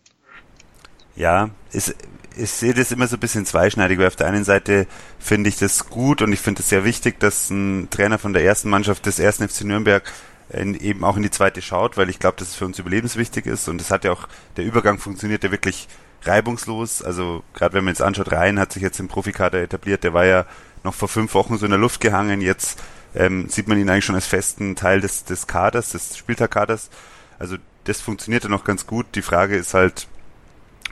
[1.15, 1.95] Ja, ist,
[2.37, 4.87] ich sehe das immer so ein bisschen zweischneidig, weil auf der einen Seite
[5.19, 8.43] finde ich das gut und ich finde es sehr wichtig, dass ein Trainer von der
[8.43, 10.03] ersten Mannschaft des ersten FC Nürnberg
[10.49, 13.45] in, eben auch in die zweite schaut, weil ich glaube, dass es für uns überlebenswichtig
[13.45, 15.87] ist und es hat ja auch, der Übergang funktioniert ja wirklich
[16.23, 17.01] reibungslos.
[17.01, 20.25] Also gerade wenn man jetzt anschaut, Rhein hat sich jetzt im Profikader etabliert, der war
[20.25, 20.45] ja
[20.83, 22.81] noch vor fünf Wochen so in der Luft gehangen, jetzt
[23.15, 26.89] ähm, sieht man ihn eigentlich schon als festen Teil des, des Kaders, des Spieltagkaders.
[27.37, 29.07] Also das funktioniert ja noch ganz gut.
[29.15, 30.07] Die Frage ist halt,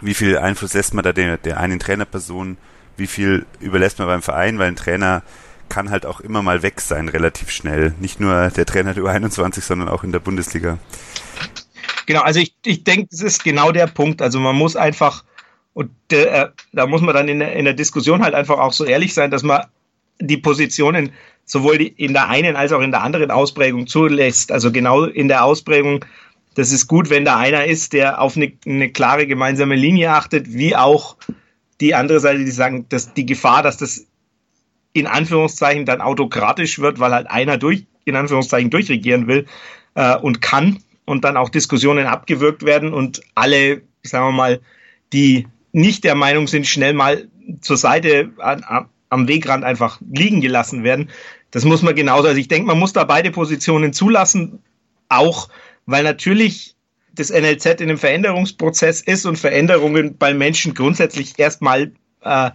[0.01, 2.57] wie viel Einfluss lässt man da der, der einen Trainerperson,
[2.95, 5.21] wie viel überlässt man beim Verein, weil ein Trainer
[5.69, 7.93] kann halt auch immer mal weg sein, relativ schnell.
[7.99, 10.77] Nicht nur der Trainer der U21, sondern auch in der Bundesliga.
[12.05, 14.21] Genau, also ich, ich denke, das ist genau der Punkt.
[14.21, 15.23] Also man muss einfach,
[15.73, 18.85] und äh, da muss man dann in der, in der Diskussion halt einfach auch so
[18.85, 19.65] ehrlich sein, dass man
[20.19, 21.11] die Positionen
[21.45, 24.51] sowohl die, in der einen als auch in der anderen Ausprägung zulässt.
[24.51, 26.03] Also genau in der Ausprägung,
[26.55, 30.53] das ist gut, wenn da einer ist, der auf eine, eine klare gemeinsame Linie achtet,
[30.53, 31.17] wie auch
[31.79, 34.05] die andere Seite, die sagen, dass die Gefahr, dass das
[34.97, 39.45] in Anführungszeichen dann autokratisch wird, weil halt einer durch, in Anführungszeichen durchregieren will
[39.95, 44.61] äh, und kann und dann auch Diskussionen abgewürgt werden und alle, sagen wir mal,
[45.13, 47.27] die nicht der Meinung sind, schnell mal
[47.61, 51.09] zur Seite an, an, am Wegrand einfach liegen gelassen werden.
[51.51, 52.27] Das muss man genauso.
[52.27, 54.59] Also ich denke, man muss da beide Positionen zulassen,
[55.07, 55.47] auch
[55.85, 56.75] weil natürlich
[57.13, 62.51] das NLZ in einem Veränderungsprozess ist und Veränderungen bei Menschen grundsätzlich erstmal äh,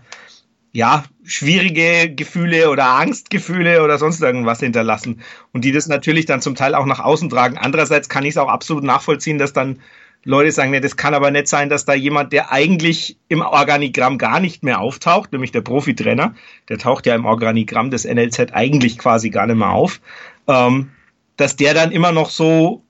[0.73, 5.23] ja, schwierige Gefühle oder Angstgefühle oder sonst irgendwas hinterlassen.
[5.53, 7.59] Und die das natürlich dann zum Teil auch nach außen tragen.
[7.59, 9.81] Andererseits kann ich es auch absolut nachvollziehen, dass dann
[10.25, 14.19] Leute sagen, nee, das kann aber nicht sein, dass da jemand, der eigentlich im Organigramm
[14.19, 16.35] gar nicht mehr auftaucht, nämlich der Profitrainer,
[16.69, 20.01] der taucht ja im Organigramm des NLZ eigentlich quasi gar nicht mehr auf,
[20.47, 20.91] ähm,
[21.37, 22.85] dass der dann immer noch so,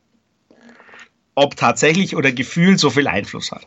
[1.35, 3.67] ob tatsächlich oder gefühlt, so viel Einfluss hat.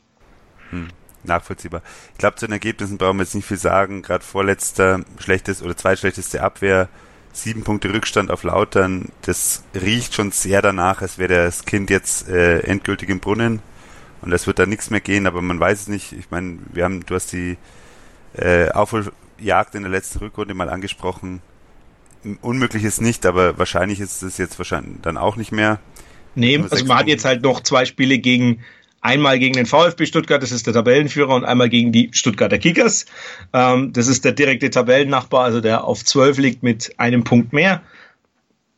[0.70, 0.88] Hm
[1.28, 1.82] nachvollziehbar.
[2.14, 4.02] Ich glaube, zu den Ergebnissen brauchen wir jetzt nicht viel sagen.
[4.02, 6.90] Gerade vorletzter, schlechtes oder zweitschlechteste Abwehr,
[7.34, 9.10] sieben Punkte Rückstand auf Lautern.
[9.22, 13.62] Das riecht schon sehr danach, als wäre das Kind jetzt äh, endgültig im Brunnen.
[14.22, 16.14] Und es wird da nichts mehr gehen, aber man weiß es nicht.
[16.14, 17.58] Ich meine, wir haben, du hast die
[18.36, 21.42] äh, Aufholjagd in der letzten Rückrunde mal angesprochen.
[22.42, 25.80] Unmöglich ist nicht, aber wahrscheinlich ist es jetzt wahrscheinlich dann auch nicht mehr.
[26.34, 28.64] Nee, also man hat jetzt halt noch zwei Spiele gegen
[29.06, 33.06] Einmal gegen den VfB Stuttgart, das ist der Tabellenführer, und einmal gegen die Stuttgarter Kickers.
[33.54, 37.84] Ähm, das ist der direkte Tabellennachbar, also der auf 12 liegt mit einem Punkt mehr.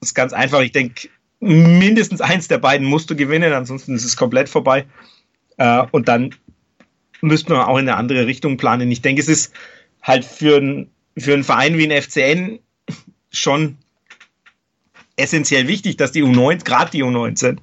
[0.02, 0.60] Das ist ganz einfach.
[0.60, 1.08] Ich denke,
[1.40, 4.86] mindestens eins der beiden musst du gewinnen, ansonsten ist es komplett vorbei.
[5.56, 6.36] Äh, und dann
[7.22, 8.92] müsste man auch in eine andere Richtung planen.
[8.92, 9.54] Ich denke, es ist
[10.02, 12.60] halt für, ein, für einen Verein wie ein FCN
[13.32, 13.78] schon
[15.16, 17.60] essentiell wichtig, dass die U9, gerade die U19,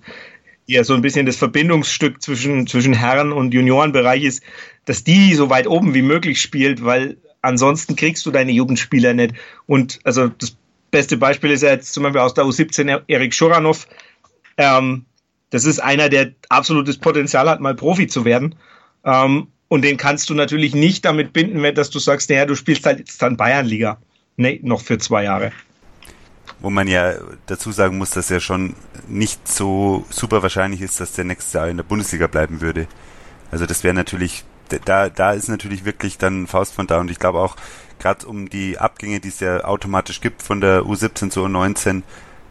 [0.66, 4.42] ja so ein bisschen das Verbindungsstück zwischen, zwischen Herren- und Juniorenbereich ist,
[4.84, 9.34] dass die so weit oben wie möglich spielt, weil ansonsten kriegst du deine Jugendspieler nicht.
[9.66, 10.56] Und also das
[10.90, 13.86] beste Beispiel ist ja jetzt zum Beispiel aus der U17 Erik Schuranov.
[14.56, 15.04] Ähm,
[15.50, 18.54] das ist einer, der absolutes Potenzial hat, mal Profi zu werden.
[19.04, 22.86] Ähm, und den kannst du natürlich nicht damit binden, dass du sagst, naja, du spielst
[22.86, 23.98] halt jetzt dann Bayernliga.
[24.36, 25.52] Nee, noch für zwei Jahre.
[26.64, 27.12] Wo man ja
[27.44, 28.74] dazu sagen muss, dass ja schon
[29.06, 32.86] nicht so super wahrscheinlich ist, dass der nächste Jahr in der Bundesliga bleiben würde.
[33.50, 34.44] Also das wäre natürlich,
[34.86, 37.56] da, da ist natürlich wirklich dann Faust von da und ich glaube auch,
[37.98, 42.00] gerade um die Abgänge, die es ja automatisch gibt von der U17 zur U19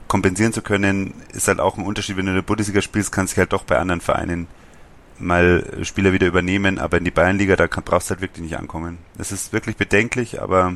[0.07, 3.33] kompensieren zu können, ist halt auch ein Unterschied, wenn du in der Bundesliga spielst, kannst
[3.33, 4.47] du halt doch bei anderen Vereinen
[5.17, 8.99] mal Spieler wieder übernehmen, aber in die Bayernliga, da brauchst du halt wirklich nicht ankommen.
[9.17, 10.75] Das ist wirklich bedenklich, aber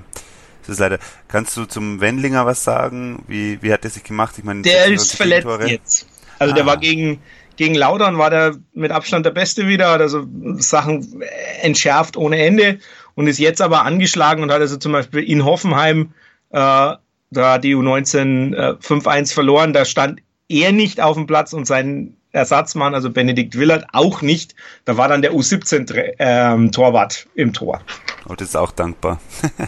[0.68, 1.00] es ist leider.
[1.28, 3.24] Kannst du zum Wendlinger was sagen?
[3.28, 4.36] Wie, wie hat der sich gemacht?
[4.38, 5.68] Ich meine, der ist verletzt Tore.
[5.68, 6.08] jetzt.
[6.40, 6.56] Also ah.
[6.56, 7.22] der war gegen,
[7.56, 10.28] gegen Laudern war der mit Abstand der Beste wieder, hat also
[10.58, 11.24] Sachen
[11.62, 12.80] entschärft ohne Ende
[13.16, 16.14] und ist jetzt aber angeschlagen und hat also zum Beispiel in Hoffenheim
[16.52, 16.96] äh,
[17.32, 19.74] da die U19 äh, 5-1 verloren.
[19.74, 24.56] Da stand er nicht auf dem Platz und sein Ersatzmann, also Benedikt Willert, auch nicht.
[24.86, 27.82] Da war dann der U17-Torwart ähm, im Tor.
[28.30, 29.20] Oh, das ist auch dankbar.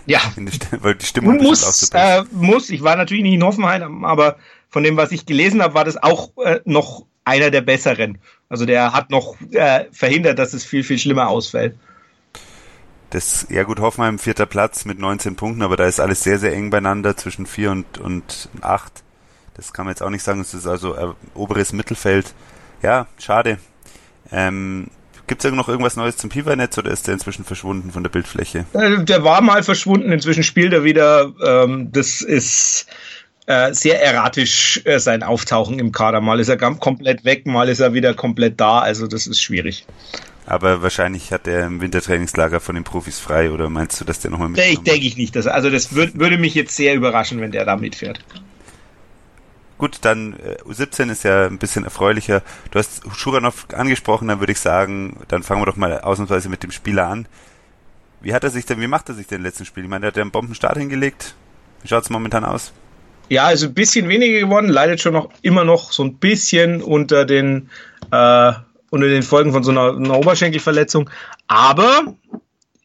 [0.06, 0.20] Ja.
[0.82, 2.70] Weil die Stimmung muss, auch so äh, muss.
[2.70, 4.38] Ich war natürlich nicht in Hoffenheim, aber
[4.70, 8.18] von dem, was ich gelesen habe, war das auch äh, noch einer der besseren.
[8.50, 11.76] Also der hat noch äh, verhindert, dass es viel, viel schlimmer ausfällt.
[13.12, 16.54] Das, ja gut, Hoffenheim vierter Platz mit 19 Punkten, aber da ist alles sehr, sehr
[16.54, 19.04] eng beieinander zwischen vier und, und acht.
[19.56, 22.34] Das kann man jetzt auch nicht sagen, es ist also äh, oberes Mittelfeld.
[22.82, 23.58] Ja, schade.
[24.32, 24.88] Ähm,
[25.30, 28.66] Gibt es noch irgendwas Neues zum Piva-Netz oder ist der inzwischen verschwunden von der Bildfläche?
[28.74, 31.32] Äh, der war mal verschwunden, inzwischen spielt er wieder.
[31.46, 32.88] Ähm, das ist
[33.46, 36.20] äh, sehr erratisch, äh, sein Auftauchen im Kader.
[36.20, 38.80] Mal ist er komplett weg, mal ist er wieder komplett da.
[38.80, 39.86] Also das ist schwierig.
[40.48, 44.32] Aber wahrscheinlich hat er im Wintertrainingslager von den Profis frei oder meinst du, dass der
[44.32, 44.68] nochmal mitkommt?
[44.68, 45.36] Ich denke ich nicht.
[45.36, 48.20] Dass, also das würd, würde mich jetzt sehr überraschen, wenn der da mitfährt.
[49.80, 52.44] Gut, dann äh, U17 ist ja ein bisschen erfreulicher.
[52.70, 56.64] Du hast Schuranov angesprochen, dann würde ich sagen, dann fangen wir doch mal ausnahmsweise mit
[56.64, 57.28] dem Spieler an.
[58.20, 59.86] Wie hat er sich denn, wie macht er sich denn im letzten Spiel?
[59.86, 61.34] Ich meine, der hat ja einen Bombenstart hingelegt.
[61.82, 62.74] Wie schaut es momentan aus?
[63.30, 67.24] Ja, also ein bisschen weniger geworden, leidet schon noch immer noch so ein bisschen unter
[67.24, 67.70] den
[68.12, 68.52] äh,
[68.90, 71.10] unter den Folgen von so einer, einer Oberschenkelverletzung,
[71.48, 72.16] aber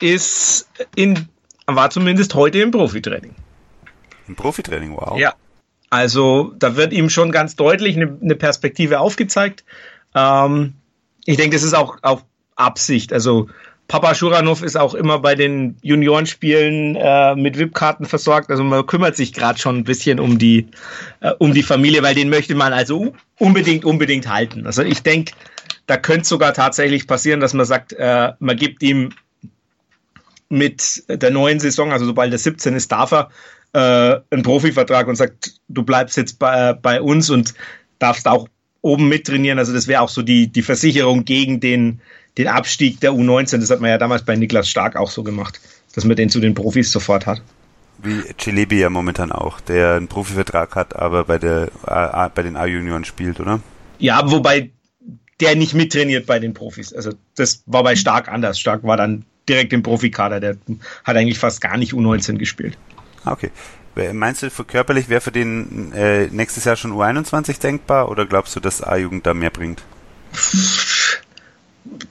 [0.01, 1.29] ist in,
[1.67, 3.35] war zumindest heute im Profitraining.
[4.29, 5.19] Im Profitraining, wow.
[5.19, 5.35] Ja.
[5.95, 9.63] Also da wird ihm schon ganz deutlich eine, eine Perspektive aufgezeigt.
[10.13, 10.73] Ähm,
[11.25, 12.25] ich denke, das ist auch auf
[12.57, 13.13] Absicht.
[13.13, 13.49] Also
[13.87, 18.51] Papa Schuranov ist auch immer bei den Juniorenspielen äh, mit VIP-Karten versorgt.
[18.51, 20.67] Also man kümmert sich gerade schon ein bisschen um die,
[21.21, 24.67] äh, um die Familie, weil den möchte man also unbedingt, unbedingt halten.
[24.67, 25.33] Also ich denke,
[25.87, 29.11] da könnte es sogar tatsächlich passieren, dass man sagt, äh, man gibt ihm
[30.49, 33.31] mit der neuen Saison, also sobald er 17 ist, darf er
[33.75, 37.55] äh, einen Profivertrag und sagt, du bleibst jetzt bei, bei uns und
[37.99, 38.49] darfst auch
[38.81, 39.59] oben mittrainieren.
[39.59, 42.01] Also das wäre auch so die, die Versicherung gegen den,
[42.39, 43.59] den Abstieg der U19.
[43.59, 45.61] Das hat man ja damals bei Niklas Stark auch so gemacht,
[45.95, 47.43] dass man den zu den Profis sofort hat.
[47.99, 51.71] Wie Celebi ja momentan auch, der einen Profivertrag hat, aber bei, der,
[52.35, 53.61] bei den A-Junioren spielt, oder?
[53.99, 54.71] Ja, wobei
[55.41, 56.93] der nicht mittrainiert bei den Profis.
[56.93, 58.59] Also das war bei Stark anders.
[58.59, 60.41] Stark war dann direkt im Profikader.
[60.41, 60.57] Der
[61.05, 62.77] hat eigentlich fast gar nicht U19 gespielt.
[63.25, 63.51] Ah, okay.
[64.13, 68.57] Meinst du für körperlich wäre für den äh, nächstes Jahr schon U21 denkbar oder glaubst
[68.57, 69.85] du, dass A-Jugend da mehr bringt?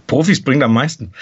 [0.08, 1.14] Profis bringt am meisten.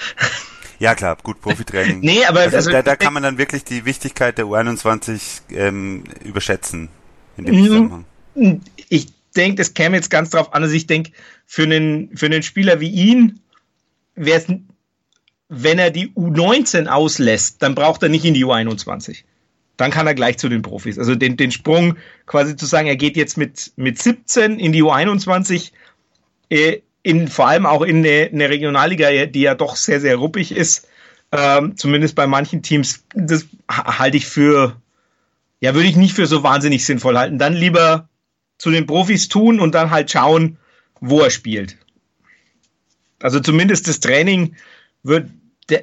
[0.77, 1.99] Ja klar, gut, Profitraining.
[2.01, 6.03] nee, aber also, also, da, da kann man dann wirklich die Wichtigkeit der U21 ähm,
[6.23, 6.89] überschätzen
[7.37, 8.05] in dem Zusammenhang.
[8.89, 10.63] Ich denke, das käme jetzt ganz drauf an.
[10.63, 11.11] Also ich denke,
[11.45, 13.41] für einen, für einen Spieler wie ihn
[14.15, 14.47] wäre es,
[15.49, 19.23] wenn er die U19 auslässt, dann braucht er nicht in die U21.
[19.81, 20.99] Dann kann er gleich zu den Profis.
[20.99, 24.83] Also den, den Sprung quasi zu sagen, er geht jetzt mit, mit 17 in die
[24.83, 25.71] U21,
[26.49, 30.51] äh, in, vor allem auch in eine, eine Regionalliga, die ja doch sehr, sehr ruppig
[30.55, 30.87] ist,
[31.31, 34.79] ähm, zumindest bei manchen Teams, das halte ich für,
[35.61, 37.39] ja, würde ich nicht für so wahnsinnig sinnvoll halten.
[37.39, 38.07] Dann lieber
[38.59, 40.59] zu den Profis tun und dann halt schauen,
[40.99, 41.75] wo er spielt.
[43.19, 44.55] Also zumindest das Training
[45.01, 45.31] wird,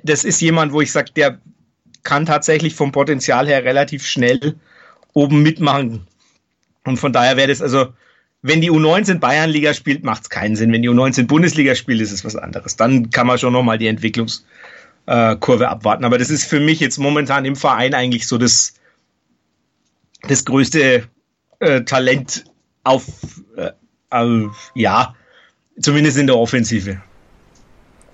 [0.04, 1.40] das ist jemand, wo ich sage, der
[2.08, 4.54] kann tatsächlich vom Potenzial her relativ schnell
[5.12, 6.06] oben mitmachen.
[6.84, 7.92] Und von daher wäre das also,
[8.40, 10.72] wenn die U19 Bayernliga spielt, macht es keinen Sinn.
[10.72, 12.76] Wenn die U19 Bundesliga spielt, ist es was anderes.
[12.76, 16.06] Dann kann man schon nochmal die Entwicklungskurve abwarten.
[16.06, 18.72] Aber das ist für mich jetzt momentan im Verein eigentlich so das,
[20.26, 21.06] das größte
[21.58, 22.44] äh, Talent
[22.84, 23.04] auf,
[23.58, 23.72] äh,
[24.12, 25.14] äh, ja,
[25.78, 27.02] zumindest in der Offensive.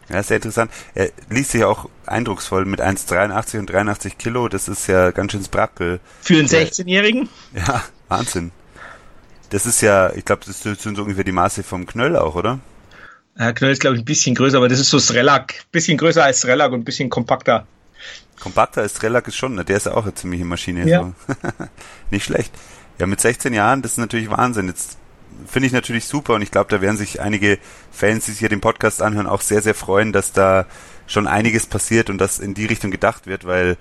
[0.08, 0.70] Ja, sehr interessant.
[0.94, 4.48] Er liest sich auch eindrucksvoll mit 1,83 und 83 Kilo.
[4.48, 6.00] Das ist ja ganz schön Sprackel.
[6.20, 7.28] Für einen 16-Jährigen?
[7.54, 8.50] Ja, Wahnsinn.
[9.50, 12.58] Das ist ja, ich glaube, das sind so ungefähr die Maße vom Knöll auch, oder?
[13.38, 15.64] Ja, Knöll ist, glaube ich, ein bisschen größer, aber das ist so Srelak.
[15.72, 17.66] Bisschen größer als Srelak und ein bisschen kompakter.
[18.40, 19.64] Kompakter als Trellak ist schon, ne?
[19.64, 20.88] der ist ja auch eine ziemliche Maschine.
[20.88, 21.14] Ja.
[21.26, 21.34] So.
[22.10, 22.52] Nicht schlecht.
[22.98, 24.68] Ja, mit 16 Jahren, das ist natürlich Wahnsinn.
[24.68, 24.98] Jetzt
[25.46, 27.58] finde ich natürlich super und ich glaube, da werden sich einige
[27.90, 30.66] Fans, die sich hier den Podcast anhören, auch sehr, sehr freuen, dass da
[31.06, 33.76] schon einiges passiert und dass in die Richtung gedacht wird, weil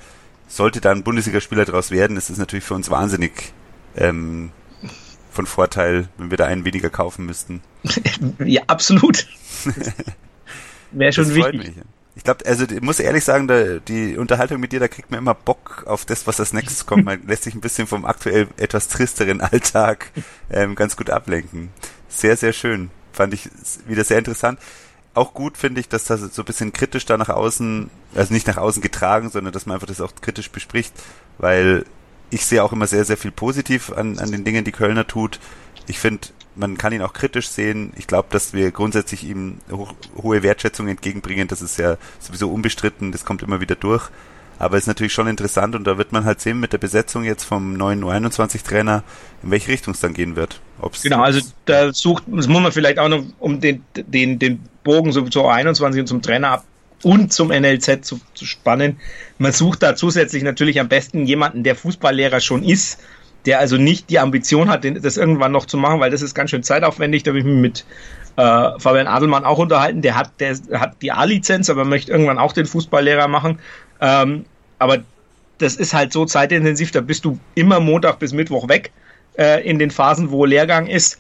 [0.48, 3.54] sollte da ein Bundesligaspieler draus werden, ist es natürlich für uns wahnsinnig
[3.96, 4.52] ähm,
[5.32, 7.62] von Vorteil, wenn wir da einen weniger kaufen müssten.
[8.40, 9.28] ja, absolut.
[10.92, 11.76] Wäre schon das freut wichtig.
[11.78, 11.86] mich.
[12.16, 15.20] Ich glaube, also ich muss ehrlich sagen, da, die Unterhaltung mit dir, da kriegt man
[15.20, 17.06] immer Bock auf das, was als nächstes kommt.
[17.06, 20.12] Man lässt sich ein bisschen vom aktuell etwas tristeren Alltag
[20.52, 21.70] ähm, ganz gut ablenken.
[22.10, 22.92] Sehr, sehr schön.
[23.12, 23.50] Fand ich
[23.88, 24.60] wieder sehr interessant.
[25.16, 28.48] Auch gut finde ich, dass das so ein bisschen kritisch da nach außen, also nicht
[28.48, 30.94] nach außen getragen, sondern dass man einfach das auch kritisch bespricht,
[31.38, 31.86] weil
[32.30, 35.40] ich sehe auch immer sehr, sehr viel positiv an, an den Dingen, die Kölner tut.
[35.88, 37.94] Ich finde, man kann ihn auch kritisch sehen.
[37.98, 41.48] Ich glaube, dass wir grundsätzlich ihm hoch, hohe Wertschätzung entgegenbringen.
[41.48, 43.12] Das ist ja sowieso unbestritten.
[43.12, 44.10] Das kommt immer wieder durch.
[44.60, 47.24] Aber es ist natürlich schon interessant und da wird man halt sehen mit der Besetzung
[47.24, 49.04] jetzt vom neuen U21-Trainer,
[49.42, 50.62] in welche Richtung es dann gehen wird.
[50.80, 54.62] Ob's Genau, also da sucht, das muss man vielleicht auch noch, um den, den, den
[54.84, 56.66] Bogen so zur U21 und zum Trainer ab
[57.02, 59.00] und zum NLZ zu, zu spannen.
[59.38, 63.00] Man sucht da zusätzlich natürlich am besten jemanden, der Fußballlehrer schon ist,
[63.46, 66.50] der also nicht die Ambition hat, das irgendwann noch zu machen, weil das ist ganz
[66.50, 67.24] schön zeitaufwendig.
[67.24, 67.86] Da habe ich mich mit
[68.38, 70.02] äh, Fabian Adelmann auch unterhalten.
[70.02, 73.60] Der hat, der hat die A-Lizenz, aber möchte irgendwann auch den Fußballlehrer machen.
[74.00, 74.46] Ähm,
[74.80, 75.00] aber
[75.58, 78.92] das ist halt so zeitintensiv, da bist du immer Montag bis Mittwoch weg
[79.38, 81.18] äh, in den Phasen, wo Lehrgang ist.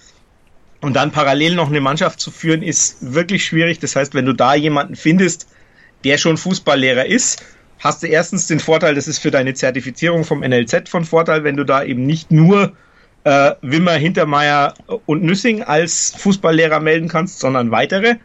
[0.81, 3.79] Und dann parallel noch eine Mannschaft zu führen, ist wirklich schwierig.
[3.79, 5.47] Das heißt, wenn du da jemanden findest,
[6.03, 7.41] der schon Fußballlehrer ist,
[7.83, 11.57] hast du erstens den Vorteil, das ist für deine Zertifizierung vom NLZ von Vorteil, wenn
[11.57, 12.71] du da eben nicht nur
[13.25, 14.73] äh, Wimmer, Hintermeier
[15.05, 18.15] und Nüssing als Fußballlehrer melden kannst, sondern weitere.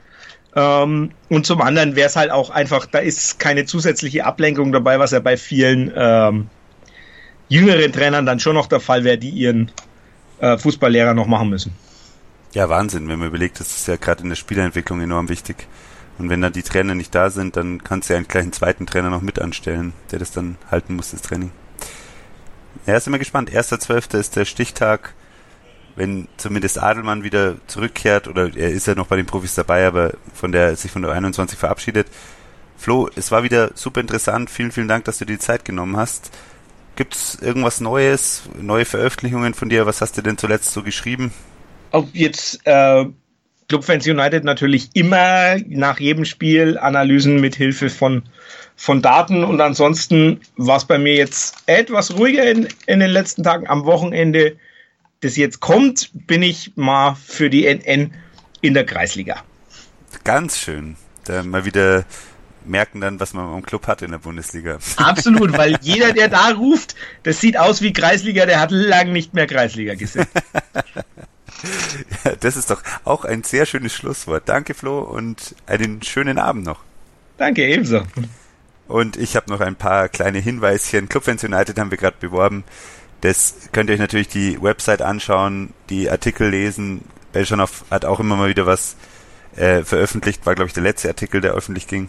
[0.55, 5.01] Ähm, und zum anderen wäre es halt auch einfach, da ist keine zusätzliche Ablenkung dabei,
[5.01, 6.49] was ja bei vielen ähm,
[7.49, 9.73] jüngeren Trainern dann schon noch der Fall wäre, die ihren
[10.39, 11.73] äh, Fußballlehrer noch machen müssen.
[12.53, 15.67] Ja, Wahnsinn, wenn man überlegt, das ist ja gerade in der Spielerentwicklung enorm wichtig.
[16.19, 18.53] Und wenn dann die Trainer nicht da sind, dann kannst du ja einen gleich einen
[18.53, 21.53] zweiten Trainer noch mit anstellen, der das dann halten muss, das Training.
[22.87, 23.51] Ja, sind wir gespannt.
[23.51, 24.19] 1.12.
[24.19, 25.15] ist der Stichtag,
[25.95, 30.15] wenn zumindest Adelmann wieder zurückkehrt, oder er ist ja noch bei den Profis dabei, aber
[30.35, 32.09] von der sich von der 21 verabschiedet.
[32.77, 34.51] Flo, es war wieder super interessant.
[34.51, 36.31] Vielen, vielen Dank, dass du dir die Zeit genommen hast.
[36.97, 39.87] Gibt's irgendwas Neues, neue Veröffentlichungen von dir?
[39.87, 41.33] Was hast du denn zuletzt so geschrieben?
[41.91, 43.07] Ob jetzt äh,
[43.69, 48.23] Clubfans United natürlich immer nach jedem Spiel Analysen mit Hilfe von,
[48.77, 53.43] von Daten und ansonsten war es bei mir jetzt etwas ruhiger in, in den letzten
[53.43, 53.69] Tagen.
[53.69, 54.57] Am Wochenende,
[55.21, 58.15] das jetzt kommt, bin ich mal für die NN
[58.63, 59.43] in der Kreisliga.
[60.25, 60.97] Ganz schön.
[61.25, 62.07] Da mal wieder
[62.65, 64.79] merken dann, was man am Club hat in der Bundesliga.
[64.97, 69.35] Absolut, weil jeder, der da ruft, das sieht aus wie Kreisliga, der hat lang nicht
[69.35, 70.27] mehr Kreisliga gesehen.
[72.41, 74.49] Das ist doch auch ein sehr schönes Schlusswort.
[74.49, 76.81] Danke, Flo, und einen schönen Abend noch.
[77.37, 78.03] Danke, ebenso.
[78.87, 81.09] Und ich habe noch ein paar kleine Hinweischen.
[81.09, 82.65] Clubfans United haben wir gerade beworben.
[83.21, 87.03] Das könnt ihr euch natürlich die Website anschauen, die Artikel lesen.
[87.33, 88.97] Belschanow hat auch immer mal wieder was
[89.57, 92.09] äh, veröffentlicht, war glaube ich der letzte Artikel, der öffentlich ging.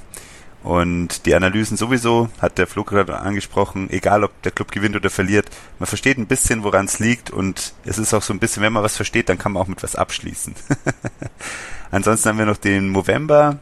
[0.62, 5.10] Und die Analysen sowieso, hat der Flo gerade angesprochen, egal ob der Club gewinnt oder
[5.10, 5.49] verliert,
[5.80, 8.74] man versteht ein bisschen, woran es liegt und es ist auch so ein bisschen, wenn
[8.74, 10.53] man was versteht, dann kann man auch mit was abschließen.
[11.91, 13.60] Ansonsten haben wir noch den November.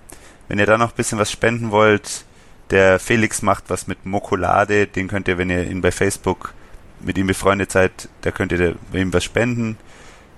[0.48, 2.26] Wenn ihr da noch ein bisschen was spenden wollt,
[2.72, 6.54] der Felix macht was mit Mokolade, den könnt ihr, wenn ihr ihn bei Facebook
[7.00, 9.78] mit ihm befreundet seid, da könnt ihr ihm was spenden.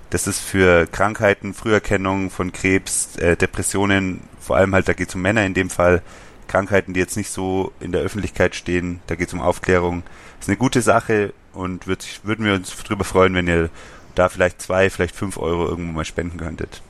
[0.10, 5.16] Das ist für Krankheiten, Früherkennung von Krebs, äh, Depressionen, vor allem halt, da geht es
[5.16, 6.02] um Männer in dem Fall,
[6.50, 10.04] Krankheiten, die jetzt nicht so in der Öffentlichkeit stehen, da geht es um Aufklärung.
[10.40, 13.70] Ist eine gute Sache und würd, würden wir uns drüber freuen, wenn ihr
[14.16, 16.82] da vielleicht zwei, vielleicht fünf Euro irgendwo mal spenden könntet.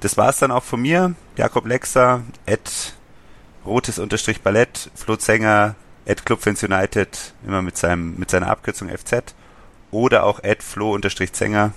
[0.00, 2.94] Das war's dann auch von mir, Jakob Lexer, at
[3.64, 5.74] rotes unterstrich Ballett, Flo Zenger,
[6.06, 9.34] at Clubfans United, immer mit seinem, mit seiner Abkürzung FZ,
[9.90, 11.72] oder auch at Flo unterstrich Zenger,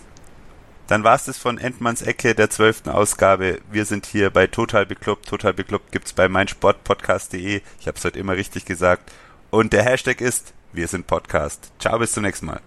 [0.89, 3.59] dann war es das von Endmanns Ecke der zwölften Ausgabe.
[3.71, 5.27] Wir sind hier bei Total Beklubbt.
[5.27, 7.61] Total Beklubbt gibt's bei meinsportpodcast.de.
[7.79, 9.11] Ich habe es heute immer richtig gesagt.
[9.51, 11.71] Und der Hashtag ist Wir sind Podcast.
[11.79, 12.61] Ciao, bis zum nächsten Mal.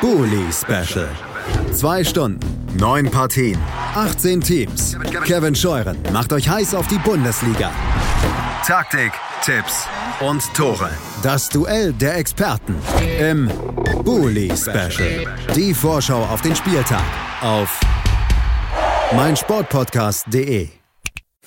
[0.00, 1.08] Bully Special.
[1.72, 2.40] Zwei Stunden,
[2.76, 3.58] neun Partien,
[3.94, 4.96] 18 Teams.
[5.24, 7.70] Kevin Scheuren macht euch heiß auf die Bundesliga.
[8.66, 9.12] Taktik,
[9.44, 9.86] Tipps
[10.20, 10.90] und Tore.
[11.22, 12.76] Das Duell der Experten
[13.18, 13.50] im
[14.04, 15.26] Bully Special.
[15.54, 17.02] Die Vorschau auf den Spieltag
[17.40, 17.80] auf
[19.14, 20.68] meinsportpodcast.de.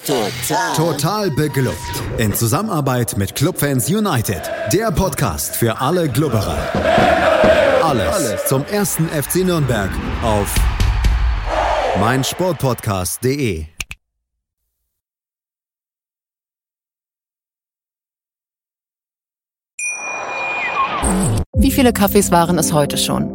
[0.05, 0.75] Total.
[0.75, 1.75] Total beglückt.
[2.17, 4.41] In Zusammenarbeit mit Clubfans United.
[4.71, 6.57] Der Podcast für alle Glubberer.
[7.85, 9.91] Alles, zum ersten FC Nürnberg
[10.23, 10.55] auf
[11.99, 13.65] meinsportpodcast.de.
[21.57, 23.34] Wie viele Kaffees waren es heute schon?